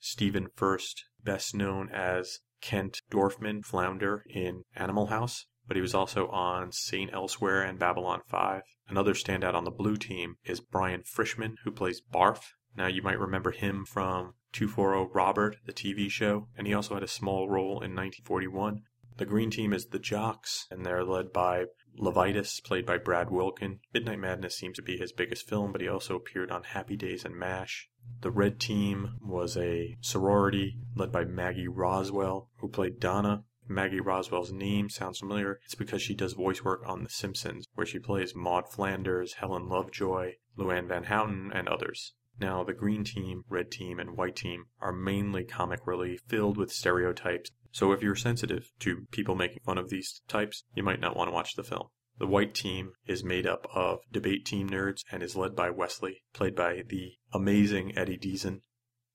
Stephen 0.00 0.48
Furst, 0.56 1.04
best 1.22 1.54
known 1.54 1.88
as 1.90 2.40
Kent 2.60 3.02
Dorfman 3.10 3.64
Flounder 3.64 4.24
in 4.28 4.64
Animal 4.74 5.06
House, 5.06 5.46
but 5.68 5.76
he 5.76 5.80
was 5.80 5.94
also 5.94 6.28
on 6.28 6.72
St. 6.72 7.12
Elsewhere 7.12 7.62
and 7.62 7.78
Babylon 7.78 8.22
5. 8.26 8.62
Another 8.88 9.14
standout 9.14 9.54
on 9.54 9.64
the 9.64 9.70
blue 9.70 9.96
team 9.96 10.36
is 10.44 10.60
Brian 10.60 11.02
Frishman, 11.02 11.56
who 11.64 11.70
plays 11.70 12.00
Barf. 12.00 12.54
Now, 12.76 12.88
you 12.88 13.02
might 13.02 13.18
remember 13.18 13.52
him 13.52 13.84
from 13.86 14.34
240 14.52 15.10
Robert, 15.14 15.56
the 15.64 15.72
TV 15.72 16.10
show, 16.10 16.48
and 16.56 16.66
he 16.66 16.74
also 16.74 16.94
had 16.94 17.02
a 17.02 17.08
small 17.08 17.48
role 17.48 17.82
in 17.82 17.94
1941. 17.94 18.82
The 19.16 19.24
green 19.24 19.50
team 19.50 19.72
is 19.72 19.86
the 19.86 19.98
Jocks, 19.98 20.66
and 20.70 20.84
they're 20.84 21.02
led 21.02 21.32
by 21.32 21.66
Levitus, 21.98 22.60
played 22.60 22.84
by 22.84 22.98
Brad 22.98 23.30
Wilkin. 23.30 23.80
Midnight 23.94 24.18
Madness 24.18 24.58
seems 24.58 24.76
to 24.76 24.82
be 24.82 24.98
his 24.98 25.12
biggest 25.12 25.48
film, 25.48 25.72
but 25.72 25.80
he 25.80 25.88
also 25.88 26.16
appeared 26.16 26.50
on 26.50 26.64
Happy 26.64 26.96
Days 26.96 27.24
and 27.24 27.34
MASH. 27.34 27.88
The 28.20 28.30
red 28.30 28.60
team 28.60 29.16
was 29.22 29.56
a 29.56 29.96
sorority 30.02 30.76
led 30.94 31.10
by 31.10 31.24
Maggie 31.24 31.68
Roswell, 31.68 32.50
who 32.58 32.68
played 32.68 33.00
Donna. 33.00 33.44
Maggie 33.66 34.00
Roswell's 34.00 34.52
name 34.52 34.90
sounds 34.90 35.18
familiar. 35.18 35.60
It's 35.64 35.74
because 35.74 36.02
she 36.02 36.14
does 36.14 36.34
voice 36.34 36.62
work 36.62 36.82
on 36.86 37.02
The 37.02 37.08
Simpsons, 37.08 37.66
where 37.74 37.86
she 37.86 37.98
plays 37.98 38.34
Maud 38.34 38.70
Flanders, 38.70 39.34
Helen 39.34 39.66
Lovejoy, 39.66 40.34
Luann 40.58 40.88
Van 40.88 41.04
Houten, 41.04 41.50
and 41.54 41.68
others. 41.68 42.12
Now, 42.38 42.64
the 42.64 42.74
green 42.74 43.02
team, 43.02 43.44
red 43.48 43.70
team, 43.70 43.98
and 43.98 44.16
white 44.16 44.36
team 44.36 44.66
are 44.80 44.92
mainly 44.92 45.44
comic 45.44 45.86
relief 45.86 46.20
filled 46.28 46.56
with 46.56 46.72
stereotypes. 46.72 47.50
So 47.72 47.92
if 47.92 48.02
you're 48.02 48.14
sensitive 48.14 48.70
to 48.80 49.06
people 49.10 49.34
making 49.34 49.62
fun 49.64 49.78
of 49.78 49.88
these 49.88 50.20
types, 50.28 50.64
you 50.74 50.82
might 50.82 51.00
not 51.00 51.16
want 51.16 51.28
to 51.28 51.34
watch 51.34 51.56
the 51.56 51.64
film. 51.64 51.88
The 52.18 52.26
white 52.26 52.54
team 52.54 52.92
is 53.06 53.22
made 53.22 53.46
up 53.46 53.66
of 53.74 54.00
debate 54.10 54.46
team 54.46 54.70
nerds 54.70 55.04
and 55.12 55.22
is 55.22 55.36
led 55.36 55.54
by 55.54 55.70
Wesley, 55.70 56.22
played 56.32 56.54
by 56.54 56.82
the 56.88 57.14
amazing 57.32 57.96
Eddie 57.96 58.18
Deezen. 58.18 58.62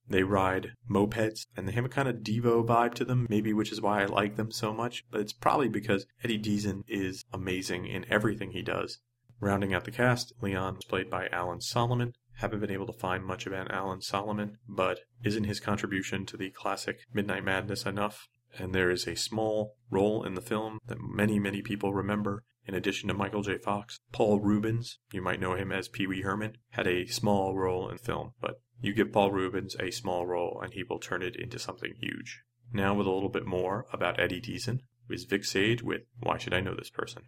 They 0.08 0.24
ride 0.24 0.74
mopeds 0.90 1.48
and 1.56 1.68
they 1.68 1.72
have 1.72 1.86
a 1.86 1.90
kind 1.90 2.08
of 2.08 2.18
Devo 2.18 2.66
vibe 2.66 2.94
to 2.96 3.06
them, 3.06 3.28
maybe 3.30 3.54
which 3.54 3.72
is 3.72 3.82
why 3.82 4.02
I 4.02 4.06
like 4.06 4.36
them 4.36 4.52
so 4.52 4.74
much, 4.74 5.06
but 5.10 5.22
it's 5.22 5.34
probably 5.34 5.70
because 5.70 6.06
Eddie 6.24 6.40
Deezen 6.40 6.84
is 6.88 7.26
amazing 7.32 7.88
in 7.88 8.06
everything 8.10 8.52
he 8.52 8.62
does. 8.62 9.00
Rounding 9.40 9.74
out 9.74 9.86
the 9.86 9.92
cast, 9.92 10.34
Leon 10.40 10.78
is 10.78 10.86
played 10.86 11.10
by 11.10 11.28
Alan 11.30 11.62
Solomon. 11.62 12.14
Haven't 12.42 12.60
been 12.60 12.72
able 12.72 12.88
to 12.88 12.94
find 12.94 13.24
much 13.24 13.46
about 13.46 13.70
Alan 13.70 14.02
Solomon, 14.02 14.58
but 14.68 15.02
isn't 15.24 15.44
his 15.44 15.60
contribution 15.60 16.26
to 16.26 16.38
the 16.38 16.50
classic 16.50 17.02
Midnight 17.14 17.44
Madness 17.44 17.86
enough? 17.86 18.30
And 18.58 18.74
there 18.74 18.90
is 18.90 19.08
a 19.08 19.16
small 19.16 19.76
role 19.92 20.24
in 20.24 20.34
the 20.34 20.42
film 20.42 20.80
that 20.88 20.98
many, 21.00 21.38
many 21.38 21.62
people 21.62 21.94
remember 21.94 22.44
in 22.66 22.74
addition 22.74 23.10
to 23.10 23.14
Michael 23.14 23.44
J. 23.44 23.60
Fox, 23.60 24.00
Paul 24.12 24.40
Reubens, 24.40 24.98
you 25.12 25.22
might 25.22 25.40
know 25.40 25.54
him 25.54 25.72
as 25.72 25.88
Pee 25.88 26.08
Wee 26.08 26.22
Herman, 26.22 26.58
had 26.72 26.88
a 26.88 27.06
small 27.06 27.56
role 27.56 27.88
in 27.88 28.00
film, 28.00 28.32
but 28.42 28.60
you 28.80 28.96
give 28.96 29.12
Paul 29.12 29.32
Reubens 29.32 29.76
a 29.80 29.92
small 29.92 30.26
role 30.26 30.60
and 30.64 30.74
he 30.74 30.82
will 30.82 30.98
turn 30.98 31.22
it 31.22 31.36
into 31.36 31.60
something 31.60 31.94
huge. 32.00 32.42
Now, 32.74 32.96
with 32.96 33.06
a 33.06 33.12
little 33.12 33.30
bit 33.30 33.46
more 33.46 33.86
about 33.94 34.20
Eddie 34.20 34.42
Deezen, 34.42 34.80
is 35.12 35.26
Vic 35.26 35.46
Sage 35.46 35.84
with 35.84 36.02
Why 36.20 36.40
Should 36.40 36.56
I 36.56 36.62
Know 36.62 36.74
This 36.74 36.90
Person? 36.90 37.24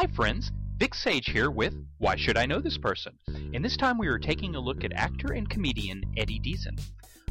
Hi, 0.00 0.06
friends. 0.06 0.50
Vic 0.78 0.94
Sage 0.94 1.28
here 1.28 1.50
with 1.50 1.74
Why 1.98 2.16
Should 2.16 2.38
I 2.38 2.46
Know 2.46 2.58
This 2.58 2.78
Person? 2.78 3.18
And 3.52 3.62
this 3.62 3.76
time 3.76 3.98
we 3.98 4.08
are 4.08 4.18
taking 4.18 4.54
a 4.54 4.58
look 4.58 4.82
at 4.82 4.94
actor 4.94 5.34
and 5.34 5.46
comedian 5.46 6.02
Eddie 6.16 6.40
Deezen. 6.40 6.80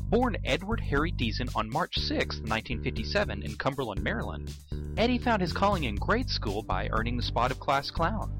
Born 0.03 0.37
Edward 0.45 0.79
Harry 0.79 1.11
Deezen 1.11 1.49
on 1.55 1.67
March 1.67 1.97
6, 1.97 2.35
1957, 2.41 3.41
in 3.41 3.55
Cumberland, 3.55 4.03
Maryland, 4.03 4.53
Eddie 4.97 5.17
found 5.17 5.41
his 5.41 5.51
calling 5.51 5.85
in 5.85 5.95
grade 5.95 6.29
school 6.29 6.61
by 6.61 6.87
earning 6.91 7.17
the 7.17 7.23
spot 7.23 7.49
of 7.49 7.59
class 7.59 7.89
clown. 7.89 8.31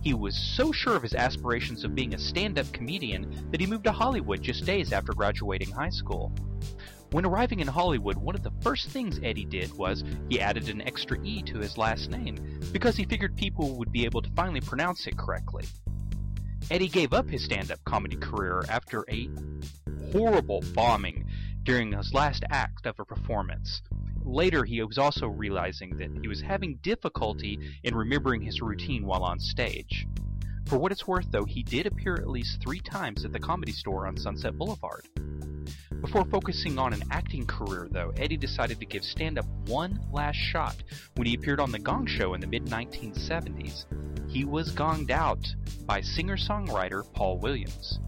He 0.00 0.14
was 0.14 0.34
so 0.34 0.72
sure 0.72 0.96
of 0.96 1.02
his 1.02 1.14
aspirations 1.14 1.84
of 1.84 1.94
being 1.94 2.14
a 2.14 2.18
stand 2.18 2.58
up 2.58 2.72
comedian 2.72 3.50
that 3.50 3.60
he 3.60 3.66
moved 3.66 3.84
to 3.84 3.92
Hollywood 3.92 4.40
just 4.40 4.64
days 4.64 4.94
after 4.94 5.12
graduating 5.12 5.70
high 5.70 5.90
school. 5.90 6.32
When 7.14 7.24
arriving 7.24 7.60
in 7.60 7.68
Hollywood, 7.68 8.16
one 8.16 8.34
of 8.34 8.42
the 8.42 8.50
first 8.60 8.88
things 8.88 9.20
Eddie 9.22 9.44
did 9.44 9.72
was 9.74 10.02
he 10.28 10.40
added 10.40 10.68
an 10.68 10.82
extra 10.82 11.16
E 11.22 11.44
to 11.44 11.58
his 11.58 11.78
last 11.78 12.10
name 12.10 12.36
because 12.72 12.96
he 12.96 13.04
figured 13.04 13.36
people 13.36 13.76
would 13.76 13.92
be 13.92 14.04
able 14.04 14.20
to 14.20 14.30
finally 14.30 14.60
pronounce 14.60 15.06
it 15.06 15.16
correctly. 15.16 15.64
Eddie 16.72 16.88
gave 16.88 17.12
up 17.12 17.30
his 17.30 17.44
stand 17.44 17.70
up 17.70 17.78
comedy 17.84 18.16
career 18.16 18.64
after 18.68 19.04
a 19.08 19.30
horrible 20.10 20.64
bombing 20.74 21.24
during 21.62 21.92
his 21.92 22.12
last 22.12 22.42
act 22.50 22.84
of 22.84 22.98
a 22.98 23.04
performance. 23.04 23.80
Later, 24.24 24.64
he 24.64 24.82
was 24.82 24.98
also 24.98 25.28
realizing 25.28 25.96
that 25.98 26.10
he 26.20 26.26
was 26.26 26.40
having 26.40 26.80
difficulty 26.82 27.60
in 27.84 27.94
remembering 27.94 28.42
his 28.42 28.60
routine 28.60 29.06
while 29.06 29.22
on 29.22 29.38
stage. 29.38 30.08
For 30.66 30.78
what 30.78 30.92
it's 30.92 31.06
worth, 31.06 31.30
though, 31.30 31.44
he 31.44 31.62
did 31.62 31.86
appear 31.86 32.14
at 32.14 32.28
least 32.28 32.62
three 32.62 32.80
times 32.80 33.24
at 33.24 33.32
the 33.32 33.38
comedy 33.38 33.72
store 33.72 34.06
on 34.06 34.16
Sunset 34.16 34.56
Boulevard. 34.56 35.06
Before 36.00 36.24
focusing 36.24 36.78
on 36.78 36.92
an 36.92 37.02
acting 37.10 37.46
career, 37.46 37.88
though, 37.90 38.12
Eddie 38.16 38.36
decided 38.36 38.80
to 38.80 38.86
give 38.86 39.04
stand 39.04 39.38
up 39.38 39.46
one 39.66 40.00
last 40.10 40.36
shot 40.36 40.76
when 41.16 41.26
he 41.26 41.34
appeared 41.34 41.60
on 41.60 41.70
The 41.70 41.78
Gong 41.78 42.06
Show 42.06 42.34
in 42.34 42.40
the 42.40 42.46
mid 42.46 42.66
1970s. 42.66 43.84
He 44.30 44.44
was 44.44 44.74
gonged 44.74 45.10
out 45.10 45.46
by 45.86 46.00
singer 46.00 46.36
songwriter 46.36 47.10
Paul 47.12 47.38
Williams. 47.38 48.00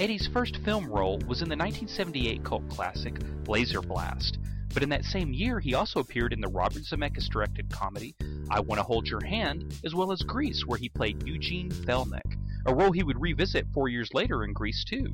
Eddie's 0.00 0.28
first 0.32 0.58
film 0.64 0.86
role 0.86 1.18
was 1.26 1.42
in 1.42 1.48
the 1.48 1.56
1978 1.56 2.44
cult 2.44 2.68
classic 2.68 3.14
Laser 3.46 3.82
Blast, 3.82 4.38
but 4.72 4.82
in 4.82 4.88
that 4.88 5.04
same 5.04 5.32
year 5.32 5.60
he 5.60 5.74
also 5.74 6.00
appeared 6.00 6.32
in 6.32 6.40
the 6.40 6.48
Robert 6.48 6.82
Zemeckis 6.82 7.28
directed 7.28 7.70
comedy 7.70 8.14
I 8.50 8.60
Want 8.60 8.78
to 8.78 8.82
Hold 8.82 9.08
Your 9.08 9.24
Hand, 9.24 9.74
as 9.84 9.94
well 9.94 10.10
as 10.10 10.22
Grease, 10.22 10.66
where 10.66 10.78
he 10.78 10.88
played 10.88 11.26
Eugene 11.26 11.70
Thelnick, 11.70 12.38
a 12.66 12.74
role 12.74 12.92
he 12.92 13.02
would 13.02 13.20
revisit 13.20 13.66
four 13.74 13.88
years 13.88 14.14
later 14.14 14.44
in 14.44 14.52
Grease 14.52 14.84
2. 14.88 15.06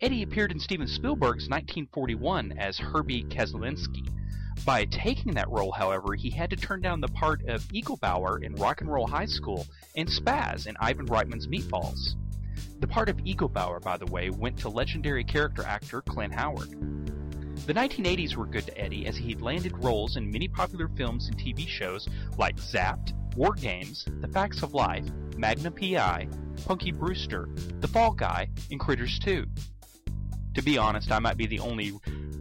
Eddie 0.00 0.22
appeared 0.22 0.52
in 0.52 0.60
Steven 0.60 0.86
Spielberg's 0.86 1.48
1941 1.48 2.52
as 2.58 2.78
Herbie 2.78 3.24
Kezlinski. 3.24 4.08
By 4.64 4.84
taking 4.84 5.34
that 5.34 5.50
role, 5.50 5.72
however, 5.72 6.14
he 6.14 6.30
had 6.30 6.50
to 6.50 6.56
turn 6.56 6.80
down 6.80 7.00
the 7.00 7.08
part 7.08 7.42
of 7.46 7.62
Eaglebauer 7.68 8.42
in 8.42 8.54
Rock 8.54 8.80
and 8.80 8.90
Roll 8.90 9.06
High 9.06 9.26
School 9.26 9.66
and 9.96 10.08
Spaz 10.08 10.66
in 10.66 10.76
Ivan 10.80 11.06
Reitman's 11.06 11.48
Meatballs. 11.48 12.14
The 12.78 12.86
part 12.86 13.08
of 13.08 13.16
Eaglebauer, 13.18 13.82
by 13.82 13.96
the 13.96 14.06
way, 14.06 14.30
went 14.30 14.58
to 14.58 14.68
legendary 14.68 15.24
character 15.24 15.62
actor 15.64 16.02
Clint 16.02 16.32
Howard. 16.32 16.99
The 17.66 17.74
1980s 17.74 18.34
were 18.36 18.46
good 18.46 18.66
to 18.66 18.78
Eddie 18.78 19.06
as 19.06 19.16
he 19.16 19.34
landed 19.36 19.72
roles 19.84 20.16
in 20.16 20.30
many 20.30 20.48
popular 20.48 20.88
films 20.96 21.28
and 21.28 21.38
TV 21.38 21.68
shows 21.68 22.08
like 22.36 22.56
Zapped, 22.56 23.12
War 23.36 23.52
Games, 23.52 24.04
The 24.20 24.28
Facts 24.28 24.62
of 24.62 24.74
Life, 24.74 25.06
Magnum 25.36 25.74
PI, 25.74 26.28
Punky 26.66 26.90
Brewster, 26.90 27.48
The 27.80 27.88
Fall 27.88 28.12
Guy, 28.12 28.48
and 28.70 28.80
Critters 28.80 29.18
2. 29.20 29.46
To 30.54 30.62
be 30.62 30.78
honest, 30.78 31.12
I 31.12 31.20
might 31.20 31.36
be 31.36 31.46
the 31.46 31.60
only 31.60 31.92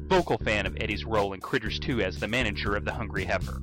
vocal 0.07 0.39
fan 0.39 0.65
of 0.65 0.75
Eddie's 0.81 1.05
role 1.05 1.33
in 1.33 1.41
Critters 1.41 1.79
2 1.79 2.01
as 2.01 2.19
the 2.19 2.27
manager 2.27 2.75
of 2.75 2.85
the 2.85 2.93
Hungry 2.93 3.25
Heifer. 3.25 3.61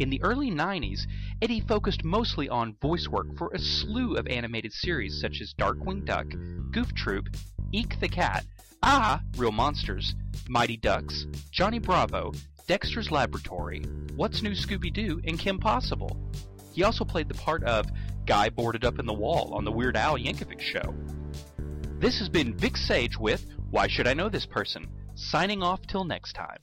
In 0.00 0.10
the 0.10 0.22
early 0.24 0.50
90s, 0.50 1.02
Eddie 1.40 1.60
focused 1.60 2.02
mostly 2.02 2.48
on 2.48 2.74
voice 2.82 3.06
work 3.06 3.36
for 3.36 3.50
a 3.54 3.58
slew 3.58 4.16
of 4.16 4.26
animated 4.26 4.72
series 4.72 5.20
such 5.20 5.40
as 5.40 5.54
Darkwing 5.54 6.04
Duck, 6.04 6.26
Goof 6.72 6.92
Troop, 6.94 7.28
Eek 7.72 7.98
the 8.00 8.08
Cat, 8.08 8.44
Ah! 8.82 9.22
Real 9.38 9.50
Monsters, 9.50 10.14
Mighty 10.46 10.76
Ducks, 10.76 11.24
Johnny 11.50 11.78
Bravo, 11.78 12.32
Dexter's 12.66 13.10
Laboratory, 13.10 13.80
What's 14.14 14.42
New 14.42 14.50
Scooby 14.50 14.92
Doo, 14.92 15.22
and 15.24 15.38
Kim 15.38 15.58
Possible. 15.58 16.16
He 16.72 16.82
also 16.82 17.04
played 17.04 17.28
the 17.28 17.34
part 17.34 17.64
of 17.64 17.86
Guy 18.26 18.50
Boarded 18.50 18.84
Up 18.84 18.98
in 18.98 19.06
the 19.06 19.14
Wall 19.14 19.54
on 19.54 19.64
the 19.64 19.72
Weird 19.72 19.96
Al 19.96 20.18
Yankovic 20.18 20.60
Show. 20.60 20.94
This 21.98 22.18
has 22.18 22.28
been 22.28 22.54
Vic 22.58 22.76
Sage 22.76 23.16
with 23.16 23.46
Why 23.70 23.88
Should 23.88 24.06
I 24.06 24.12
Know 24.12 24.28
This 24.28 24.44
Person? 24.46 24.86
Signing 25.14 25.62
off 25.62 25.86
till 25.86 26.04
next 26.04 26.34
time. 26.34 26.58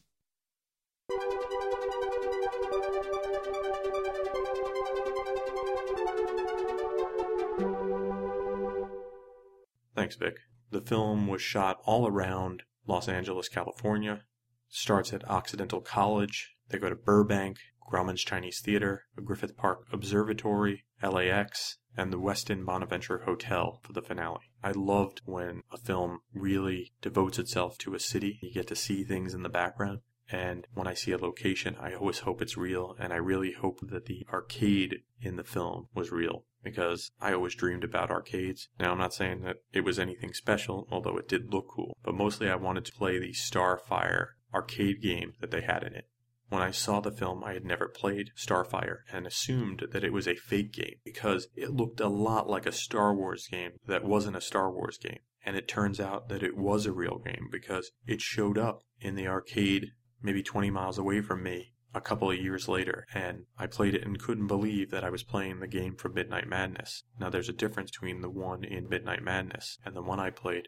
Thanks, 9.96 10.16
Vic. 10.16 10.36
The 10.72 10.82
film 10.82 11.28
was 11.28 11.42
shot 11.42 11.82
all 11.86 12.08
around 12.08 12.64
Los 12.86 13.08
Angeles, 13.08 13.50
California. 13.50 14.24
Starts 14.68 15.12
at 15.14 15.28
Occidental 15.28 15.82
College. 15.82 16.56
They 16.70 16.78
go 16.78 16.90
to 16.90 16.96
Burbank, 16.96 17.58
Grauman's 17.90 18.24
Chinese 18.24 18.62
Theater, 18.62 19.06
the 19.16 19.24
Griffith 19.24 19.58
Park 19.58 19.88
Observatory, 19.92 20.86
LAX, 21.02 21.80
and 21.98 22.14
the 22.14 22.20
Westin 22.20 22.66
Bonaventure 22.66 23.24
Hotel 23.26 23.80
for 23.84 23.94
the 23.94 24.02
finale. 24.04 24.42
I 24.64 24.72
loved 24.72 25.22
when 25.26 25.64
a 25.72 25.78
film 25.78 26.20
really 26.34 26.94
devotes 27.02 27.40
itself 27.40 27.80
to 27.80 27.96
a 27.96 28.00
city. 28.00 28.38
You 28.44 28.54
get 28.54 28.68
to 28.68 28.76
see 28.76 29.04
things 29.04 29.34
in 29.34 29.42
the 29.42 29.50
background. 29.50 30.02
And 30.32 30.68
when 30.76 30.86
I 30.86 30.94
see 30.94 31.12
a 31.12 31.18
location, 31.18 31.76
I 31.80 31.96
always 31.96 32.20
hope 32.20 32.44
it's 32.44 32.56
real, 32.56 32.96
and 33.00 33.12
I 33.12 33.16
really 33.16 33.54
hope 33.54 33.80
that 33.82 34.06
the 34.06 34.28
arcade 34.32 35.02
in 35.20 35.36
the 35.36 35.44
film 35.44 35.88
was 35.96 36.12
real 36.12 36.46
because 36.64 37.12
I 37.22 37.34
always 37.34 37.56
dreamed 37.56 37.84
about 37.84 38.12
arcades. 38.12 38.70
Now, 38.80 38.92
I'm 38.92 38.98
not 38.98 39.14
saying 39.14 39.42
that 39.42 39.58
it 39.74 39.82
was 39.82 40.00
anything 40.00 40.34
special, 40.34 40.88
although 40.92 41.18
it 41.18 41.28
did 41.28 41.54
look 41.54 41.68
cool, 41.70 41.98
but 42.04 42.16
mostly 42.16 42.50
I 42.50 42.56
wanted 42.56 42.86
to 42.86 42.94
play 42.94 43.20
the 43.20 43.34
Starfire 43.34 44.28
arcade 44.54 45.02
game 45.02 45.34
that 45.40 45.52
they 45.52 45.62
had 45.62 45.84
in 45.84 45.94
it. 45.94 46.08
When 46.50 46.62
I 46.64 46.72
saw 46.72 47.00
the 47.00 47.12
film, 47.12 47.44
I 47.44 47.54
had 47.54 47.64
never 47.64 47.88
played 47.88 48.32
Starfire 48.36 49.02
and 49.12 49.28
assumed 49.28 49.86
that 49.92 50.04
it 50.04 50.12
was 50.12 50.28
a 50.28 50.36
fake 50.36 50.74
game 50.74 50.96
because 51.06 51.48
it 51.56 51.72
looked 51.72 52.00
a 52.00 52.08
lot 52.08 52.50
like 52.50 52.66
a 52.66 52.72
Star 52.72 53.14
Wars 53.14 53.48
game 53.48 53.74
that 53.86 54.04
wasn't 54.04 54.36
a 54.36 54.42
Star 54.42 54.72
Wars 54.72 54.98
game. 54.98 55.20
And 55.46 55.56
it 55.56 55.68
turns 55.68 56.00
out 56.00 56.28
that 56.30 56.42
it 56.42 56.58
was 56.58 56.86
a 56.88 56.92
real 56.92 57.20
game 57.20 57.50
because 57.52 57.92
it 58.08 58.20
showed 58.20 58.58
up 58.58 58.82
in 59.00 59.16
the 59.16 59.28
arcade 59.28 59.92
maybe 60.22 60.42
20 60.42 60.72
miles 60.72 60.98
away 60.98 61.22
from 61.22 61.44
me 61.44 61.74
a 61.94 62.02
couple 62.02 62.30
of 62.30 62.38
years 62.38 62.68
later, 62.68 63.08
and 63.14 63.46
I 63.58 63.66
played 63.66 63.96
it 63.96 64.06
and 64.06 64.20
couldn't 64.20 64.48
believe 64.48 64.92
that 64.92 65.04
I 65.04 65.10
was 65.10 65.24
playing 65.24 65.60
the 65.60 65.68
game 65.68 65.96
from 65.96 66.14
Midnight 66.14 66.48
Madness. 66.48 67.04
Now, 67.20 67.30
there's 67.30 67.50
a 67.50 67.54
difference 67.54 67.92
between 67.92 68.22
the 68.22 68.30
one 68.30 68.64
in 68.64 68.90
Midnight 68.90 69.24
Madness 69.24 69.80
and 69.84 69.96
the 69.96 70.04
one 70.04 70.20
I 70.20 70.30
played. 70.30 70.68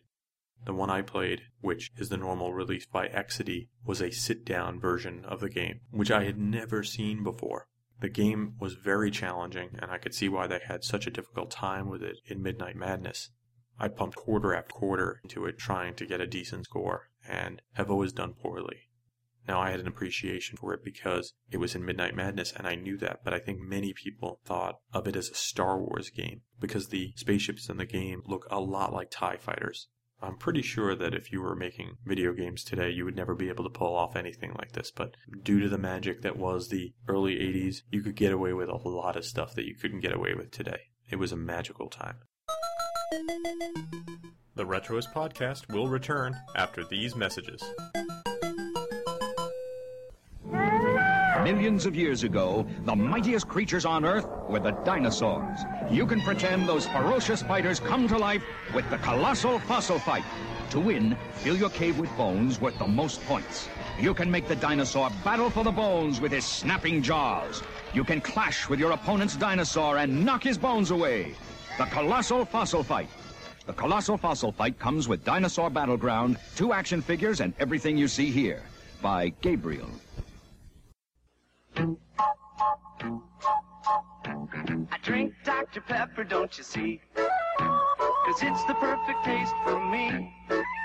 The 0.65 0.73
one 0.73 0.89
I 0.89 1.01
played, 1.01 1.41
which 1.59 1.91
is 1.97 2.09
the 2.09 2.17
normal 2.17 2.53
release 2.53 2.85
by 2.85 3.07
Exidy, 3.07 3.69
was 3.83 4.01
a 4.01 4.11
sit 4.11 4.45
down 4.45 4.79
version 4.79 5.25
of 5.25 5.39
the 5.39 5.49
game, 5.49 5.81
which 5.89 6.11
I 6.11 6.23
had 6.23 6.37
never 6.37 6.83
seen 6.83 7.23
before. 7.23 7.67
The 7.99 8.09
game 8.09 8.55
was 8.59 8.73
very 8.73 9.11
challenging, 9.11 9.77
and 9.79 9.91
I 9.91 9.99
could 9.99 10.15
see 10.15 10.29
why 10.29 10.47
they 10.47 10.59
had 10.59 10.83
such 10.83 11.05
a 11.05 11.11
difficult 11.11 11.51
time 11.51 11.87
with 11.87 12.01
it 12.01 12.17
in 12.25 12.41
Midnight 12.41 12.75
Madness. 12.75 13.29
I 13.79 13.87
pumped 13.87 14.15
quarter 14.15 14.53
after 14.53 14.73
quarter 14.73 15.19
into 15.23 15.45
it 15.45 15.57
trying 15.57 15.95
to 15.95 16.05
get 16.05 16.21
a 16.21 16.27
decent 16.27 16.65
score, 16.65 17.09
and 17.27 17.61
have 17.73 17.89
always 17.89 18.13
done 18.13 18.33
poorly. 18.33 18.89
Now, 19.47 19.59
I 19.59 19.71
had 19.71 19.79
an 19.79 19.87
appreciation 19.87 20.57
for 20.57 20.73
it 20.73 20.83
because 20.83 21.33
it 21.49 21.57
was 21.57 21.75
in 21.75 21.85
Midnight 21.85 22.15
Madness, 22.15 22.53
and 22.55 22.67
I 22.67 22.75
knew 22.75 22.97
that, 22.97 23.21
but 23.23 23.33
I 23.33 23.39
think 23.39 23.59
many 23.59 23.93
people 23.93 24.39
thought 24.45 24.75
of 24.93 25.07
it 25.07 25.15
as 25.15 25.29
a 25.29 25.35
Star 25.35 25.79
Wars 25.79 26.09
game 26.09 26.41
because 26.59 26.89
the 26.89 27.13
spaceships 27.15 27.67
in 27.69 27.77
the 27.77 27.85
game 27.85 28.21
look 28.25 28.45
a 28.51 28.59
lot 28.59 28.93
like 28.93 29.09
TIE 29.09 29.37
fighters. 29.37 29.87
I'm 30.23 30.37
pretty 30.37 30.61
sure 30.61 30.95
that 30.95 31.15
if 31.15 31.31
you 31.31 31.41
were 31.41 31.55
making 31.55 31.95
video 32.05 32.33
games 32.33 32.63
today, 32.63 32.91
you 32.91 33.05
would 33.05 33.15
never 33.15 33.33
be 33.33 33.49
able 33.49 33.63
to 33.63 33.71
pull 33.71 33.95
off 33.95 34.15
anything 34.15 34.53
like 34.59 34.73
this, 34.73 34.91
but 34.91 35.15
due 35.41 35.59
to 35.59 35.67
the 35.67 35.79
magic 35.79 36.21
that 36.21 36.37
was 36.37 36.67
the 36.67 36.93
early 37.07 37.33
80s, 37.35 37.77
you 37.89 38.03
could 38.03 38.15
get 38.15 38.31
away 38.31 38.53
with 38.53 38.69
a 38.69 38.87
lot 38.87 39.15
of 39.15 39.25
stuff 39.25 39.55
that 39.55 39.65
you 39.65 39.75
couldn't 39.75 40.01
get 40.01 40.13
away 40.13 40.35
with 40.35 40.51
today. 40.51 40.81
It 41.09 41.15
was 41.15 41.31
a 41.31 41.37
magical 41.37 41.89
time. 41.89 42.17
The 44.55 44.65
Retroist 44.65 45.11
podcast 45.11 45.73
will 45.73 45.87
return 45.87 46.35
after 46.55 46.85
these 46.85 47.15
messages. 47.15 47.63
Millions 51.43 51.87
of 51.87 51.95
years 51.95 52.23
ago, 52.23 52.67
the 52.85 52.95
mightiest 52.95 53.47
creatures 53.47 53.83
on 53.83 54.05
Earth 54.05 54.27
were 54.47 54.59
the 54.59 54.73
dinosaurs. 54.83 55.65
You 55.89 56.05
can 56.05 56.21
pretend 56.21 56.69
those 56.69 56.87
ferocious 56.87 57.41
fighters 57.41 57.79
come 57.79 58.07
to 58.09 58.17
life 58.17 58.43
with 58.75 58.87
the 58.91 58.99
Colossal 58.99 59.57
Fossil 59.57 59.97
Fight. 59.97 60.23
To 60.69 60.79
win, 60.79 61.17
fill 61.33 61.57
your 61.57 61.71
cave 61.71 61.97
with 61.97 62.15
bones 62.15 62.61
worth 62.61 62.77
the 62.77 62.87
most 62.87 63.25
points. 63.25 63.67
You 63.99 64.13
can 64.13 64.29
make 64.29 64.47
the 64.47 64.55
dinosaur 64.55 65.09
battle 65.23 65.49
for 65.49 65.63
the 65.63 65.71
bones 65.71 66.21
with 66.21 66.31
his 66.31 66.45
snapping 66.45 67.01
jaws. 67.01 67.63
You 67.91 68.03
can 68.03 68.21
clash 68.21 68.69
with 68.69 68.79
your 68.79 68.91
opponent's 68.91 69.35
dinosaur 69.35 69.97
and 69.97 70.23
knock 70.23 70.43
his 70.43 70.59
bones 70.59 70.91
away. 70.91 71.33
The 71.79 71.85
Colossal 71.85 72.45
Fossil 72.45 72.83
Fight. 72.83 73.09
The 73.65 73.73
Colossal 73.73 74.17
Fossil 74.17 74.51
Fight 74.51 74.77
comes 74.77 75.07
with 75.07 75.25
Dinosaur 75.25 75.71
Battleground, 75.71 76.37
two 76.55 76.71
action 76.71 77.01
figures, 77.01 77.41
and 77.41 77.55
everything 77.59 77.97
you 77.97 78.07
see 78.07 78.29
here. 78.29 78.61
By 79.01 79.29
Gabriel. 79.41 79.89
I 81.77 81.89
drink 85.03 85.33
Dr. 85.43 85.81
Pepper, 85.81 86.23
don't 86.23 86.57
you 86.57 86.63
see? 86.63 87.01
Cause 87.15 88.41
it's 88.41 88.63
the 88.65 88.75
perfect 88.75 89.23
taste 89.23 89.53
for 89.63 89.83
me. 89.89 90.33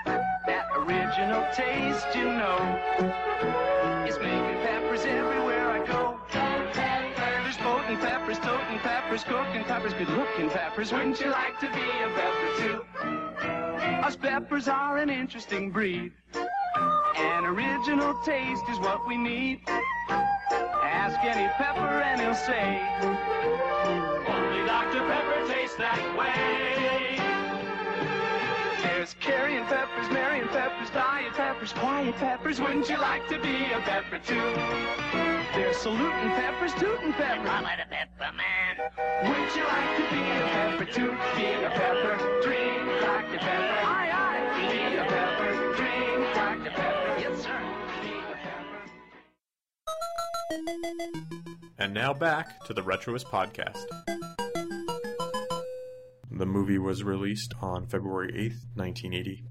That 0.05 0.68
original 0.77 1.46
taste, 1.55 2.07
you 2.14 2.25
know, 2.25 2.59
is 4.07 4.18
making 4.18 4.61
peppers 4.64 5.05
everywhere 5.05 5.70
I 5.70 5.87
go. 5.87 6.18
There's 7.44 7.57
boating 7.59 7.99
peppers, 7.99 8.38
toting 8.38 8.79
peppers, 8.79 9.25
cooking 9.25 9.64
peppers, 9.64 9.92
good 9.94 10.09
looking 10.11 10.49
peppers. 10.51 10.92
Wouldn't 10.92 11.20
you 11.20 11.31
like 11.31 11.59
to 11.61 11.66
be 11.66 11.83
a 12.03 12.09
pepper 12.14 12.51
too? 12.59 12.85
Us 14.05 14.16
peppers 14.16 14.68
are 14.68 14.99
an 14.99 15.11
interesting 15.11 15.70
breed. 15.70 16.12
An 17.16 17.44
original 17.44 18.14
taste 18.25 18.62
is 18.70 18.79
what 18.79 19.07
we 19.07 19.16
need. 19.16 19.61
Ask 21.07 21.23
any 21.23 21.47
pepper 21.51 22.03
and 22.03 22.21
he'll 22.21 22.35
say, 22.35 22.83
Only 24.27 24.66
Dr. 24.66 25.07
Pepper 25.07 25.47
tastes 25.47 25.77
that 25.77 26.03
way. 26.19 27.14
There's 28.83 29.14
carrying 29.21 29.64
peppers, 29.66 30.11
marrying 30.11 30.49
peppers, 30.49 30.90
diet 30.90 31.33
peppers, 31.35 31.73
quiet 31.75 32.16
peppers. 32.16 32.61
Wouldn't 32.61 32.88
you 32.88 32.99
like 32.99 33.29
to 33.29 33.38
be 33.38 33.71
a 33.71 33.79
pepper 33.87 34.19
too? 34.19 34.51
There's 35.55 35.77
saluting 35.77 36.33
peppers, 36.35 36.75
tooting 36.75 37.12
peppers. 37.12 37.51
I'm 37.51 37.64
a 37.64 37.87
pepper 37.88 38.33
man. 38.35 39.31
Wouldn't 39.31 39.55
you 39.55 39.62
like 39.62 39.97
to 39.99 40.03
be 40.12 40.19
a 40.19 40.49
pepper 40.59 40.87
too? 40.87 41.14
Be 41.37 41.47
a 41.64 41.71
pepper, 41.71 42.42
drink 42.42 42.83
Dr. 43.01 43.38
Pepper. 43.38 44.06
And 51.78 51.92
now 51.92 52.12
back 52.12 52.64
to 52.66 52.74
the 52.74 52.82
Retroist 52.82 53.26
podcast. 53.26 53.85
The 56.30 56.46
movie 56.46 56.78
was 56.78 57.02
released 57.02 57.54
on 57.61 57.87
February 57.87 58.32
8th, 58.32 58.64
1980. 58.74 59.44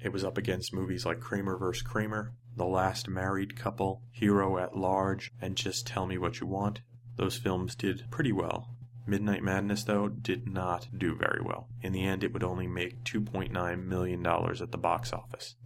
It 0.00 0.12
was 0.12 0.24
up 0.24 0.38
against 0.38 0.74
movies 0.74 1.06
like 1.06 1.20
Kramer 1.20 1.56
vs. 1.56 1.82
Kramer, 1.82 2.32
The 2.56 2.64
Last 2.64 3.08
Married 3.08 3.56
Couple, 3.56 4.02
Hero 4.10 4.58
at 4.58 4.76
Large, 4.76 5.30
and 5.40 5.56
Just 5.56 5.86
Tell 5.86 6.06
Me 6.06 6.18
What 6.18 6.40
You 6.40 6.46
Want. 6.46 6.80
Those 7.16 7.36
films 7.36 7.74
did 7.76 8.10
pretty 8.10 8.32
well. 8.32 8.68
Midnight 9.06 9.42
Madness, 9.42 9.84
though, 9.84 10.08
did 10.08 10.48
not 10.48 10.88
do 10.96 11.14
very 11.14 11.42
well. 11.42 11.68
In 11.82 11.92
the 11.92 12.04
end, 12.04 12.24
it 12.24 12.32
would 12.32 12.44
only 12.44 12.66
make 12.66 13.04
$2.9 13.04 13.84
million 13.84 14.26
at 14.26 14.72
the 14.72 14.78
box 14.78 15.12
office. 15.12 15.56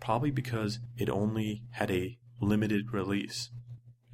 Probably 0.00 0.30
because 0.30 0.78
it 0.96 1.08
only 1.08 1.62
had 1.70 1.90
a 1.90 2.18
limited 2.40 2.92
release 2.92 3.50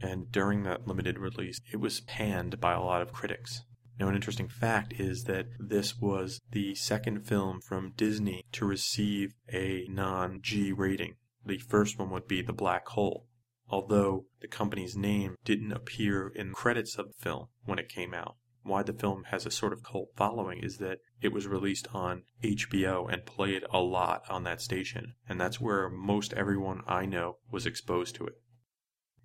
and 0.00 0.30
during 0.30 0.62
that 0.62 0.87
limited 0.87 1.18
release, 1.18 1.61
it 1.72 1.76
was 1.76 2.00
panned 2.00 2.61
by 2.61 2.72
a 2.72 2.82
lot 2.82 3.02
of 3.02 3.12
critics. 3.12 3.62
Now, 3.98 4.09
an 4.09 4.14
interesting 4.14 4.48
fact 4.48 4.92
is 5.00 5.24
that 5.24 5.46
this 5.59 5.98
was 5.98 6.40
the 6.50 6.74
second 6.74 7.26
film 7.26 7.61
from 7.62 7.94
Disney 7.96 8.44
to 8.52 8.66
receive 8.66 9.32
a 9.50 9.87
non 9.88 10.40
G 10.42 10.70
rating. 10.70 11.14
The 11.44 11.59
first 11.59 11.98
one 11.98 12.11
would 12.11 12.28
be 12.28 12.42
The 12.42 12.52
Black 12.52 12.87
Hole, 12.88 13.26
although 13.68 14.26
the 14.40 14.48
company's 14.48 14.96
name 14.96 15.37
didn't 15.44 15.72
appear 15.72 16.28
in 16.28 16.48
the 16.48 16.54
credits 16.54 16.96
of 16.96 17.06
the 17.06 17.22
film 17.22 17.46
when 17.64 17.78
it 17.78 17.88
came 17.88 18.12
out. 18.12 18.37
Why 18.62 18.82
the 18.82 18.92
film 18.92 19.24
has 19.30 19.46
a 19.46 19.50
sort 19.50 19.72
of 19.72 19.85
cult 19.85 20.11
following 20.16 20.59
is 20.59 20.78
that 20.78 20.98
it 21.22 21.32
was 21.32 21.46
released 21.46 21.87
on 21.94 22.24
HBO 22.42 23.11
and 23.11 23.24
played 23.24 23.64
a 23.70 23.80
lot 23.80 24.24
on 24.28 24.42
that 24.42 24.61
station, 24.61 25.14
and 25.28 25.40
that's 25.40 25.61
where 25.61 25.88
most 25.88 26.35
everyone 26.35 26.82
I 26.87 27.06
know 27.06 27.38
was 27.50 27.64
exposed 27.64 28.16
to 28.16 28.26
it. 28.26 28.35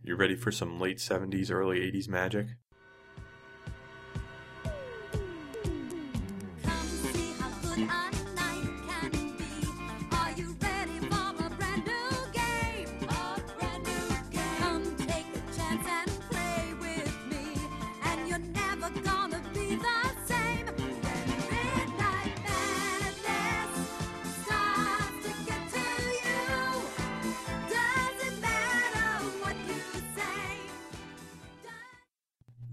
You 0.03 0.15
ready 0.15 0.35
for 0.35 0.51
some 0.51 0.79
late 0.79 0.97
70s, 0.97 1.51
early 1.51 1.79
80s 1.79 2.07
magic? 2.07 2.47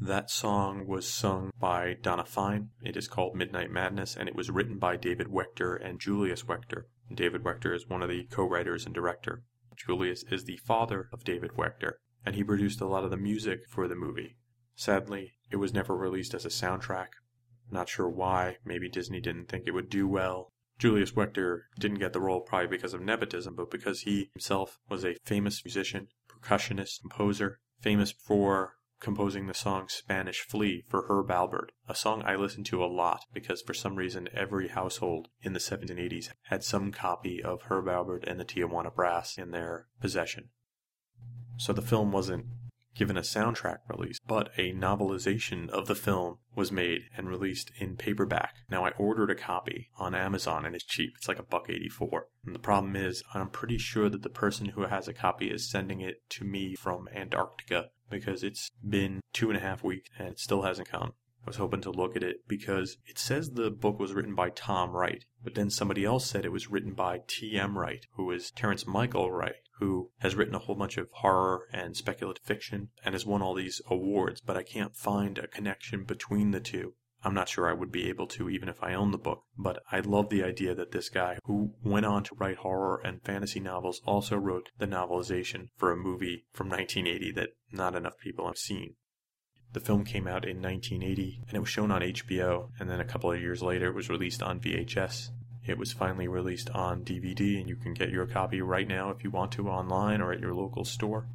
That 0.08 0.30
song 0.30 0.86
was 0.86 1.06
sung 1.06 1.50
by 1.60 1.92
Donna 1.92 2.24
Fine. 2.24 2.70
It 2.82 2.96
is 2.96 3.08
called 3.08 3.36
Midnight 3.36 3.70
Madness, 3.70 4.16
and 4.16 4.26
it 4.26 4.34
was 4.34 4.48
written 4.48 4.78
by 4.78 4.96
David 4.96 5.26
Wechter 5.26 5.76
and 5.76 6.00
Julius 6.00 6.44
Wechter. 6.44 6.84
David 7.12 7.44
Wechter 7.44 7.74
is 7.74 7.90
one 7.90 8.00
of 8.00 8.08
the 8.08 8.24
co-writers 8.30 8.86
and 8.86 8.94
director. 8.94 9.42
Julius 9.76 10.24
is 10.30 10.44
the 10.44 10.56
father 10.64 11.10
of 11.12 11.24
David 11.24 11.50
Wechter, 11.58 11.96
and 12.24 12.34
he 12.34 12.42
produced 12.42 12.80
a 12.80 12.86
lot 12.86 13.04
of 13.04 13.10
the 13.10 13.18
music 13.18 13.68
for 13.68 13.86
the 13.86 13.94
movie. 13.94 14.38
Sadly, 14.74 15.34
it 15.50 15.56
was 15.56 15.74
never 15.74 15.94
released 15.94 16.32
as 16.32 16.46
a 16.46 16.48
soundtrack. 16.48 17.08
Not 17.70 17.90
sure 17.90 18.08
why. 18.08 18.56
Maybe 18.64 18.88
Disney 18.88 19.20
didn't 19.20 19.50
think 19.50 19.64
it 19.66 19.72
would 19.72 19.90
do 19.90 20.08
well. 20.08 20.54
Julius 20.78 21.12
Wechter 21.12 21.64
didn't 21.78 21.98
get 21.98 22.14
the 22.14 22.20
role 22.22 22.40
probably 22.40 22.68
because 22.68 22.94
of 22.94 23.02
nepotism, 23.02 23.54
but 23.54 23.70
because 23.70 24.00
he 24.00 24.30
himself 24.32 24.78
was 24.88 25.04
a 25.04 25.18
famous 25.26 25.62
musician, 25.66 26.08
percussionist, 26.30 27.02
composer, 27.02 27.60
famous 27.82 28.10
for 28.10 28.77
composing 29.00 29.46
the 29.46 29.54
song 29.54 29.88
Spanish 29.88 30.40
Flea 30.40 30.84
for 30.88 31.06
Herb 31.08 31.28
Alpert, 31.28 31.70
a 31.88 31.94
song 31.94 32.22
I 32.24 32.36
listened 32.36 32.66
to 32.66 32.82
a 32.82 32.86
lot 32.86 33.24
because 33.32 33.62
for 33.62 33.74
some 33.74 33.96
reason 33.96 34.28
every 34.32 34.68
household 34.68 35.28
in 35.42 35.52
the 35.52 35.58
70s 35.58 35.90
and 35.90 35.98
80s 35.98 36.30
had 36.44 36.64
some 36.64 36.92
copy 36.92 37.42
of 37.42 37.62
Herb 37.62 37.86
Alpert 37.86 38.24
and 38.26 38.38
the 38.40 38.44
Tijuana 38.44 38.94
Brass 38.94 39.38
in 39.38 39.50
their 39.50 39.86
possession. 40.00 40.50
So 41.56 41.72
the 41.72 41.82
film 41.82 42.12
wasn't 42.12 42.46
given 42.98 43.16
a 43.16 43.22
soundtrack 43.22 43.78
release, 43.88 44.18
but 44.26 44.50
a 44.56 44.72
novelization 44.72 45.68
of 45.70 45.86
the 45.86 45.94
film 45.94 46.38
was 46.56 46.72
made 46.72 47.02
and 47.16 47.28
released 47.28 47.70
in 47.78 47.96
paperback. 47.96 48.56
Now 48.68 48.84
I 48.84 48.90
ordered 48.98 49.30
a 49.30 49.36
copy 49.36 49.88
on 49.96 50.16
Amazon 50.16 50.66
and 50.66 50.74
it's 50.74 50.84
cheap. 50.84 51.12
It's 51.16 51.28
like 51.28 51.38
a 51.38 51.44
buck 51.44 51.70
84. 51.70 52.26
And 52.44 52.54
the 52.54 52.60
problem 52.60 52.96
is 52.96 53.22
I'm 53.32 53.50
pretty 53.50 53.78
sure 53.78 54.08
that 54.08 54.22
the 54.22 54.28
person 54.28 54.66
who 54.70 54.82
has 54.82 55.06
a 55.06 55.12
copy 55.12 55.48
is 55.48 55.70
sending 55.70 56.00
it 56.00 56.28
to 56.30 56.44
me 56.44 56.74
from 56.74 57.08
Antarctica 57.14 57.90
because 58.10 58.42
it's 58.42 58.70
been 58.86 59.20
two 59.32 59.50
and 59.50 59.56
a 59.56 59.62
half 59.62 59.82
weeks 59.84 60.08
and 60.18 60.28
it 60.28 60.38
still 60.38 60.62
hasn't 60.62 60.88
come. 60.88 61.12
I 61.44 61.48
was 61.48 61.56
hoping 61.56 61.80
to 61.82 61.90
look 61.90 62.14
at 62.14 62.22
it 62.22 62.46
because 62.46 62.98
it 63.06 63.18
says 63.18 63.50
the 63.50 63.70
book 63.70 63.98
was 63.98 64.12
written 64.12 64.34
by 64.34 64.50
Tom 64.50 64.90
Wright, 64.90 65.24
but 65.42 65.54
then 65.54 65.70
somebody 65.70 66.04
else 66.04 66.26
said 66.26 66.44
it 66.44 66.52
was 66.52 66.70
written 66.70 66.92
by 66.92 67.22
T.M. 67.26 67.78
Wright, 67.78 68.06
who 68.16 68.30
is 68.30 68.50
Terrence 68.50 68.86
Michael 68.86 69.30
Wright, 69.32 69.62
who 69.78 70.10
has 70.18 70.34
written 70.34 70.54
a 70.54 70.58
whole 70.58 70.74
bunch 70.74 70.98
of 70.98 71.08
horror 71.10 71.66
and 71.72 71.96
speculative 71.96 72.44
fiction 72.44 72.90
and 73.02 73.14
has 73.14 73.24
won 73.24 73.40
all 73.40 73.54
these 73.54 73.80
awards, 73.88 74.42
but 74.42 74.56
I 74.56 74.62
can't 74.62 74.94
find 74.94 75.38
a 75.38 75.46
connection 75.46 76.04
between 76.04 76.50
the 76.50 76.60
two. 76.60 76.94
I'm 77.24 77.34
not 77.34 77.48
sure 77.48 77.68
I 77.68 77.72
would 77.72 77.90
be 77.90 78.08
able 78.08 78.26
to 78.28 78.48
even 78.48 78.68
if 78.68 78.82
I 78.82 78.94
owned 78.94 79.12
the 79.12 79.18
book, 79.18 79.42
but 79.56 79.82
I 79.90 80.00
love 80.00 80.28
the 80.28 80.44
idea 80.44 80.74
that 80.74 80.92
this 80.92 81.08
guy, 81.08 81.38
who 81.44 81.74
went 81.82 82.06
on 82.06 82.22
to 82.24 82.34
write 82.36 82.58
horror 82.58 83.00
and 83.04 83.22
fantasy 83.22 83.58
novels, 83.58 84.00
also 84.06 84.36
wrote 84.36 84.70
the 84.78 84.86
novelization 84.86 85.68
for 85.76 85.90
a 85.90 85.96
movie 85.96 86.46
from 86.52 86.68
1980 86.68 87.32
that 87.32 87.50
not 87.72 87.96
enough 87.96 88.18
people 88.18 88.46
have 88.46 88.58
seen. 88.58 88.94
The 89.72 89.80
film 89.80 90.04
came 90.04 90.26
out 90.26 90.44
in 90.44 90.62
1980 90.62 91.42
and 91.48 91.56
it 91.56 91.60
was 91.60 91.68
shown 91.68 91.90
on 91.90 92.02
HBO, 92.02 92.70
and 92.78 92.88
then 92.88 93.00
a 93.00 93.04
couple 93.04 93.32
of 93.32 93.40
years 93.40 93.62
later 93.62 93.88
it 93.88 93.94
was 93.94 94.08
released 94.08 94.42
on 94.42 94.60
VHS. 94.60 95.30
It 95.66 95.76
was 95.76 95.92
finally 95.92 96.28
released 96.28 96.70
on 96.70 97.04
DVD, 97.04 97.60
and 97.60 97.68
you 97.68 97.76
can 97.76 97.92
get 97.92 98.08
your 98.08 98.26
copy 98.26 98.62
right 98.62 98.88
now 98.88 99.10
if 99.10 99.22
you 99.22 99.30
want 99.30 99.52
to 99.52 99.68
online 99.68 100.22
or 100.22 100.32
at 100.32 100.40
your 100.40 100.54
local 100.54 100.86
store. 100.86 101.26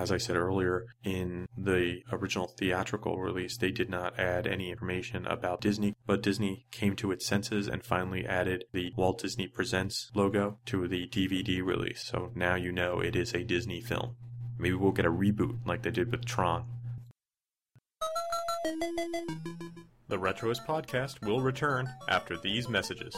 As 0.00 0.10
I 0.10 0.16
said 0.16 0.36
earlier, 0.36 0.86
in 1.04 1.46
the 1.58 2.00
original 2.10 2.46
theatrical 2.46 3.18
release, 3.20 3.58
they 3.58 3.70
did 3.70 3.90
not 3.90 4.18
add 4.18 4.46
any 4.46 4.70
information 4.70 5.26
about 5.26 5.60
Disney, 5.60 5.94
but 6.06 6.22
Disney 6.22 6.64
came 6.70 6.96
to 6.96 7.12
its 7.12 7.26
senses 7.26 7.68
and 7.68 7.84
finally 7.84 8.24
added 8.24 8.64
the 8.72 8.94
Walt 8.96 9.20
Disney 9.20 9.46
Presents 9.46 10.10
logo 10.14 10.56
to 10.64 10.88
the 10.88 11.06
DVD 11.08 11.62
release. 11.62 12.02
So 12.02 12.30
now 12.34 12.54
you 12.54 12.72
know 12.72 13.00
it 13.00 13.14
is 13.14 13.34
a 13.34 13.44
Disney 13.44 13.82
film. 13.82 14.16
Maybe 14.58 14.74
we'll 14.74 14.92
get 14.92 15.04
a 15.04 15.12
reboot 15.12 15.58
like 15.66 15.82
they 15.82 15.90
did 15.90 16.10
with 16.10 16.24
Tron. 16.24 16.64
The 20.08 20.16
Retroist 20.16 20.64
podcast 20.64 21.22
will 21.26 21.42
return 21.42 21.90
after 22.08 22.38
these 22.38 22.70
messages. 22.70 23.14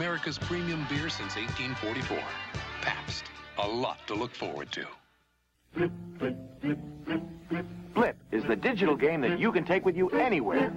America's 0.00 0.38
premium 0.38 0.86
beer 0.88 1.10
since 1.10 1.36
1844. 1.36 2.18
Pabst. 2.80 3.24
A 3.58 3.68
lot 3.68 3.98
to 4.06 4.14
look 4.14 4.34
forward 4.34 4.72
to. 4.72 4.86
Blip 5.74 5.92
blip, 6.18 6.36
blip, 6.62 6.78
blip, 7.04 7.20
blip. 7.50 7.66
Blip 7.92 8.16
is 8.32 8.42
the 8.44 8.56
digital 8.56 8.96
game 8.96 9.20
that 9.20 9.38
you 9.38 9.52
can 9.52 9.62
take 9.62 9.84
with 9.84 9.98
you 9.98 10.08
anywhere. 10.08 10.72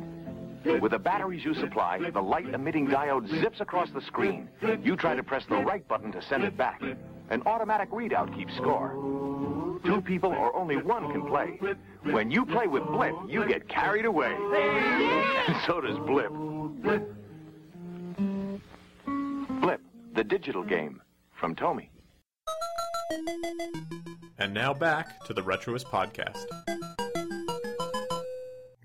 With 0.65 0.91
the 0.91 0.99
batteries 0.99 1.45
you 1.45 1.53
supply, 1.53 1.99
the 2.11 2.21
light-emitting 2.21 2.87
diode 2.87 3.29
zips 3.39 3.61
across 3.61 3.89
the 3.91 4.01
screen. 4.01 4.49
You 4.83 4.97
try 4.97 5.15
to 5.15 5.23
press 5.23 5.45
the 5.45 5.55
right 5.55 5.87
button 5.87 6.11
to 6.11 6.21
send 6.21 6.43
it 6.43 6.57
back. 6.57 6.81
An 7.29 7.43
automatic 7.45 7.91
readout 7.91 8.35
keeps 8.35 8.53
score. 8.57 8.91
Two 9.85 10.01
people 10.01 10.31
or 10.31 10.53
only 10.53 10.75
one 10.75 11.09
can 11.13 11.25
play. 11.25 11.61
When 12.11 12.29
you 12.29 12.45
play 12.45 12.67
with 12.67 12.83
Blip, 12.87 13.15
you 13.29 13.47
get 13.47 13.69
carried 13.69 14.03
away. 14.03 14.35
And 15.47 15.57
so 15.65 15.79
does 15.79 15.97
Blip. 15.99 17.22
Blip, 20.13 20.29
the 20.29 20.37
digital 20.37 20.63
game 20.63 21.01
from 21.31 21.55
Tomy. 21.55 21.89
And 24.37 24.53
now 24.53 24.73
back 24.73 25.23
to 25.25 25.33
the 25.33 25.41
Retroist 25.41 25.85
podcast. 25.85 26.45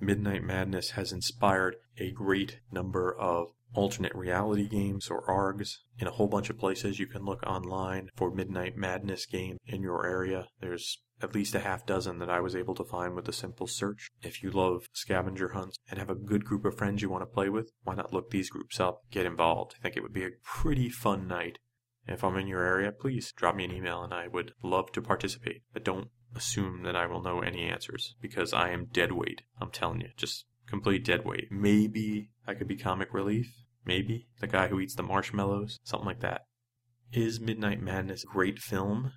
Midnight 0.00 0.42
Madness 0.42 0.90
has 0.90 1.12
inspired 1.12 1.76
a 1.98 2.10
great 2.12 2.60
number 2.70 3.14
of 3.18 3.48
alternate 3.74 4.14
reality 4.14 4.68
games 4.68 5.08
or 5.10 5.26
ARGs 5.26 5.78
in 5.98 6.06
a 6.06 6.12
whole 6.12 6.28
bunch 6.28 6.50
of 6.50 6.58
places. 6.58 6.98
You 6.98 7.06
can 7.06 7.24
look 7.24 7.42
online 7.42 8.10
for 8.16 8.30
Midnight 8.30 8.76
Madness 8.76 9.26
game 9.26 9.58
in 9.66 9.82
your 9.82 10.06
area. 10.06 10.48
There's 10.60 10.98
at 11.20 11.34
least 11.34 11.54
a 11.54 11.60
half 11.60 11.86
dozen 11.86 12.18
that 12.18 12.30
I 12.30 12.40
was 12.40 12.54
able 12.54 12.74
to 12.76 12.84
find 12.84 13.14
with 13.14 13.28
a 13.28 13.32
simple 13.32 13.66
search. 13.66 14.10
If 14.22 14.42
you 14.42 14.50
love 14.50 14.88
scavenger 14.92 15.50
hunts 15.50 15.76
and 15.90 15.98
have 15.98 16.10
a 16.10 16.14
good 16.14 16.44
group 16.44 16.64
of 16.64 16.76
friends 16.76 17.02
you 17.02 17.10
want 17.10 17.22
to 17.22 17.26
play 17.26 17.48
with, 17.48 17.70
why 17.82 17.94
not 17.94 18.12
look 18.12 18.30
these 18.30 18.50
groups 18.50 18.80
up, 18.80 19.02
get 19.10 19.26
involved? 19.26 19.74
I 19.78 19.82
think 19.82 19.96
it 19.96 20.02
would 20.02 20.12
be 20.12 20.24
a 20.24 20.30
pretty 20.44 20.88
fun 20.88 21.26
night. 21.26 21.58
If 22.06 22.24
I'm 22.24 22.36
in 22.36 22.46
your 22.46 22.64
area, 22.64 22.92
please 22.92 23.32
drop 23.32 23.54
me 23.54 23.64
an 23.64 23.72
email 23.72 24.02
and 24.02 24.14
I 24.14 24.28
would 24.28 24.52
love 24.62 24.92
to 24.92 25.02
participate. 25.02 25.62
But 25.72 25.84
don't 25.84 26.08
assume 26.34 26.82
that 26.84 26.96
I 26.96 27.06
will 27.06 27.22
know 27.22 27.40
any 27.40 27.64
answers 27.64 28.14
because 28.20 28.52
I 28.52 28.70
am 28.70 28.86
dead 28.86 29.12
weight. 29.12 29.42
I'm 29.60 29.70
telling 29.70 30.00
you, 30.00 30.08
just 30.16 30.46
complete 30.66 31.04
dead 31.04 31.24
weight. 31.24 31.48
Maybe 31.50 32.30
I 32.46 32.54
could 32.54 32.68
be 32.68 32.76
comic 32.76 33.12
relief. 33.12 33.52
Maybe 33.84 34.28
the 34.40 34.46
guy 34.46 34.68
who 34.68 34.80
eats 34.80 34.94
the 34.94 35.02
marshmallows, 35.02 35.78
something 35.82 36.06
like 36.06 36.20
that. 36.20 36.42
Is 37.12 37.40
Midnight 37.40 37.82
Madness 37.82 38.24
a 38.24 38.26
great 38.26 38.58
film? 38.58 39.12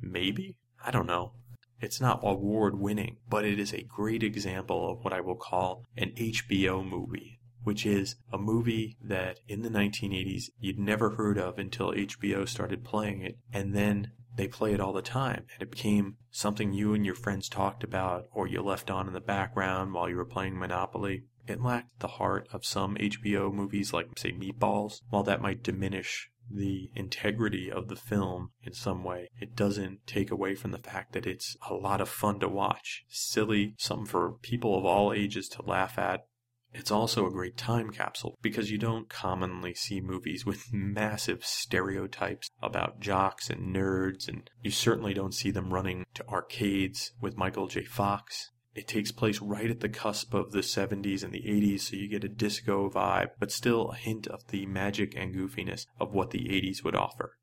Maybe. 0.00 0.56
I 0.84 0.90
don't 0.90 1.06
know. 1.06 1.32
It's 1.80 2.00
not 2.00 2.20
award 2.22 2.78
winning, 2.78 3.16
but 3.28 3.44
it 3.44 3.58
is 3.58 3.72
a 3.72 3.82
great 3.82 4.22
example 4.22 4.90
of 4.90 5.02
what 5.02 5.12
I 5.12 5.20
will 5.20 5.36
call 5.36 5.84
an 5.96 6.12
HBO 6.16 6.86
movie 6.86 7.40
which 7.62 7.84
is 7.84 8.16
a 8.32 8.38
movie 8.38 8.96
that 9.02 9.38
in 9.46 9.62
the 9.62 9.68
1980s 9.68 10.44
you'd 10.58 10.78
never 10.78 11.10
heard 11.10 11.38
of 11.38 11.58
until 11.58 11.92
HBO 11.92 12.48
started 12.48 12.84
playing 12.84 13.20
it, 13.20 13.38
and 13.52 13.74
then 13.74 14.12
they 14.36 14.48
play 14.48 14.72
it 14.72 14.80
all 14.80 14.92
the 14.92 15.02
time, 15.02 15.44
and 15.52 15.62
it 15.62 15.70
became 15.70 16.16
something 16.30 16.72
you 16.72 16.94
and 16.94 17.04
your 17.04 17.14
friends 17.14 17.48
talked 17.48 17.84
about 17.84 18.26
or 18.32 18.46
you 18.46 18.62
left 18.62 18.90
on 18.90 19.06
in 19.06 19.12
the 19.12 19.20
background 19.20 19.92
while 19.92 20.08
you 20.08 20.16
were 20.16 20.24
playing 20.24 20.58
Monopoly. 20.58 21.24
It 21.46 21.60
lacked 21.60 21.98
the 21.98 22.08
heart 22.08 22.48
of 22.52 22.64
some 22.64 22.96
HBO 22.96 23.52
movies 23.52 23.92
like, 23.92 24.06
say, 24.16 24.32
Meatballs. 24.32 25.00
While 25.10 25.24
that 25.24 25.42
might 25.42 25.62
diminish 25.62 26.30
the 26.50 26.90
integrity 26.94 27.70
of 27.70 27.88
the 27.88 27.96
film 27.96 28.50
in 28.62 28.72
some 28.72 29.04
way, 29.04 29.28
it 29.40 29.54
doesn't 29.54 30.06
take 30.06 30.30
away 30.30 30.54
from 30.54 30.72
the 30.72 30.78
fact 30.78 31.12
that 31.12 31.26
it's 31.26 31.56
a 31.68 31.74
lot 31.74 32.00
of 32.00 32.08
fun 32.08 32.40
to 32.40 32.48
watch. 32.48 33.04
Silly, 33.08 33.74
something 33.78 34.06
for 34.06 34.32
people 34.42 34.76
of 34.76 34.84
all 34.84 35.12
ages 35.12 35.48
to 35.50 35.62
laugh 35.62 35.98
at, 35.98 36.26
it's 36.72 36.90
also 36.90 37.26
a 37.26 37.32
great 37.32 37.56
time 37.56 37.90
capsule 37.90 38.38
because 38.42 38.70
you 38.70 38.78
don't 38.78 39.08
commonly 39.08 39.74
see 39.74 40.00
movies 40.00 40.46
with 40.46 40.72
massive 40.72 41.44
stereotypes 41.44 42.48
about 42.62 43.00
jocks 43.00 43.50
and 43.50 43.74
nerds, 43.74 44.28
and 44.28 44.48
you 44.62 44.70
certainly 44.70 45.14
don't 45.14 45.34
see 45.34 45.50
them 45.50 45.74
running 45.74 46.06
to 46.14 46.26
arcades 46.28 47.12
with 47.20 47.36
Michael 47.36 47.66
J. 47.66 47.84
Fox. 47.84 48.50
It 48.80 48.88
takes 48.88 49.12
place 49.12 49.42
right 49.42 49.70
at 49.70 49.80
the 49.80 49.90
cusp 49.90 50.32
of 50.32 50.52
the 50.52 50.60
70s 50.60 51.22
and 51.22 51.34
the 51.34 51.42
80s, 51.42 51.80
so 51.80 51.96
you 51.96 52.08
get 52.08 52.24
a 52.24 52.30
disco 52.30 52.88
vibe, 52.88 53.32
but 53.38 53.52
still 53.52 53.90
a 53.90 53.94
hint 53.94 54.26
of 54.26 54.46
the 54.46 54.64
magic 54.64 55.12
and 55.14 55.34
goofiness 55.34 55.84
of 56.00 56.14
what 56.14 56.30
the 56.30 56.46
80s 56.48 56.82
would 56.82 56.96
offer. 56.96 57.36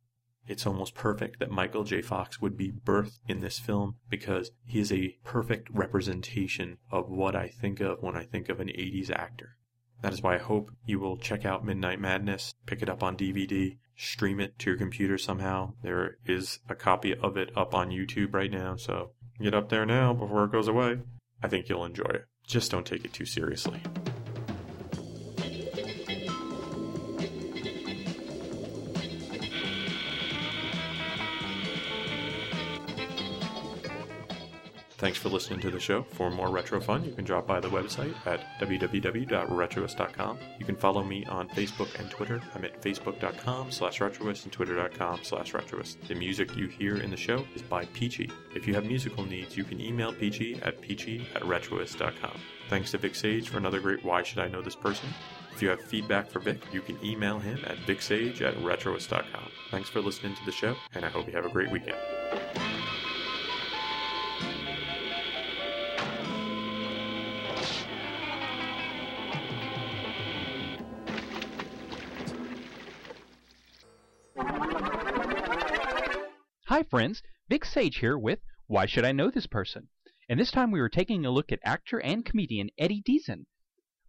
It's 0.48 0.66
almost 0.66 0.96
perfect 0.96 1.38
that 1.38 1.52
Michael 1.52 1.84
J. 1.84 2.02
Fox 2.02 2.42
would 2.42 2.58
be 2.58 2.72
birthed 2.72 3.20
in 3.28 3.42
this 3.42 3.60
film 3.60 3.98
because 4.10 4.50
he 4.66 4.80
is 4.80 4.92
a 4.92 5.16
perfect 5.24 5.70
representation 5.72 6.80
of 6.90 7.08
what 7.08 7.36
I 7.36 7.50
think 7.50 7.82
of 7.82 8.02
when 8.02 8.18
I 8.18 8.24
think 8.24 8.50
of 8.50 8.60
an 8.60 8.70
80s 8.70 9.12
actor. 9.12 9.58
That 10.02 10.14
is 10.14 10.24
why 10.24 10.34
I 10.34 10.40
hope 10.40 10.72
you 10.88 11.00
will 11.00 11.18
check 11.18 11.46
out 11.46 11.64
Midnight 11.64 12.00
Madness, 12.00 12.56
pick 12.66 12.82
it 12.82 12.90
up 12.90 13.04
on 13.04 13.16
DVD, 13.16 13.78
stream 13.96 14.40
it 14.40 14.58
to 14.58 14.72
your 14.72 14.80
computer 14.80 15.20
somehow. 15.20 15.74
There 15.84 16.18
is 16.26 16.62
a 16.68 16.74
copy 16.74 17.16
of 17.16 17.38
it 17.38 17.56
up 17.56 17.76
on 17.76 17.92
YouTube 17.92 18.34
right 18.34 18.50
now, 18.50 18.76
so 18.76 19.12
get 19.40 19.54
up 19.54 19.70
there 19.70 19.86
now 19.86 20.14
before 20.14 20.44
it 20.46 20.52
goes 20.52 20.68
away. 20.68 20.98
I 21.42 21.48
think 21.48 21.70
you'll 21.70 21.86
enjoy 21.86 22.10
it. 22.10 22.26
Just 22.46 22.72
don't 22.72 22.86
take 22.86 23.06
it 23.06 23.14
too 23.14 23.26
seriously. 23.26 23.82
Thanks 34.98 35.20
for 35.20 35.30
listening 35.30 35.60
to 35.60 35.70
the 35.70 35.80
show. 35.80 36.02
For 36.02 36.32
more 36.32 36.50
retro 36.50 36.82
fun, 36.82 37.06
you 37.06 37.12
can 37.12 37.24
drop 37.24 37.46
by 37.46 37.60
the 37.60 37.70
website 37.70 38.16
at 38.26 38.40
www.retroist.com. 38.60 40.40
You 40.58 40.66
can 40.66 40.76
follow 40.76 41.04
me 41.04 41.24
on 41.26 41.48
Facebook 41.50 42.00
and 42.00 42.10
Twitter. 42.10 42.42
I'm 42.56 42.66
at 42.66 42.82
facebook.com 42.82 43.72
slash 43.72 44.00
retroist 44.00 44.46
and 44.46 44.52
twitter.com 44.52 45.20
slash 45.22 45.54
retroist. 45.54 45.98
The 46.08 46.16
music 46.16 46.56
you 46.56 46.66
hear 46.68 46.98
in 46.98 47.12
the 47.12 47.18
show 47.18 47.46
is 47.54 47.62
by 47.62 47.86
Peachy. 47.86 48.32
If 48.56 48.66
you 48.68 48.74
have 48.74 48.86
musical 48.86 49.24
needs, 49.24 49.56
you 49.56 49.64
can 49.64 49.80
email 49.80 50.12
Peachy 50.14 50.60
at 50.64 50.82
peachy 50.82 51.28
at 51.36 51.44
retroist.com. 51.44 52.40
Thanks 52.70 52.90
to 52.92 52.98
Vic 52.98 53.14
Sage 53.14 53.50
for 53.50 53.58
another 53.58 53.80
great 53.80 54.04
Why 54.04 54.24
Should 54.24 54.40
I 54.40 54.48
Know 54.48 54.64
This 54.64 54.76
Person? 54.76 55.10
If 55.54 55.62
you 55.62 55.70
have 55.70 55.82
feedback 55.82 56.28
for 56.28 56.40
Vic, 56.40 56.62
you 56.72 56.82
can 56.82 56.98
email 57.06 57.38
him 57.38 57.60
at 57.68 57.78
vicsage 57.86 58.42
at 58.42 58.56
retroist.com. 58.56 59.52
Thanks 59.70 59.90
for 59.90 60.02
listening 60.02 60.36
to 60.36 60.46
the 60.46 60.52
show, 60.52 60.76
and 60.96 61.06
I 61.06 61.10
hope 61.10 61.28
you 61.28 61.34
have 61.34 61.46
a 61.46 61.50
great 61.50 61.72
weekend. 61.72 61.98
Friends. 76.90 77.22
Vic 77.50 77.66
Sage 77.66 77.98
here 77.98 78.18
with 78.18 78.40
Why 78.68 78.86
Should 78.86 79.04
I 79.04 79.12
Know 79.12 79.30
This 79.30 79.48
Person? 79.48 79.90
And 80.30 80.40
this 80.40 80.52
time 80.52 80.72
we 80.72 80.80
were 80.80 80.90
taking 80.90 81.26
a 81.26 81.32
look 81.32 81.52
at 81.52 81.60
actor 81.64 82.00
and 82.00 82.24
comedian 82.26 82.70
Eddie 82.78 83.02
Deezen. 83.02 83.46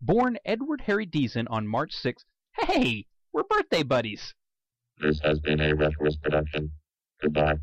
Born 0.01 0.38
Edward 0.45 0.83
Harry 0.83 1.07
Deezen 1.07 1.47
on 1.51 1.67
March 1.67 1.93
6th. 1.93 2.25
Hey, 2.59 3.07
we're 3.33 3.43
birthday 3.43 3.83
buddies! 3.83 4.35
This 5.01 5.21
has 5.21 5.41
been 5.41 5.61
a 5.61 5.75
Retroist 5.75 6.21
production. 6.23 6.73
Goodbye. 7.21 7.57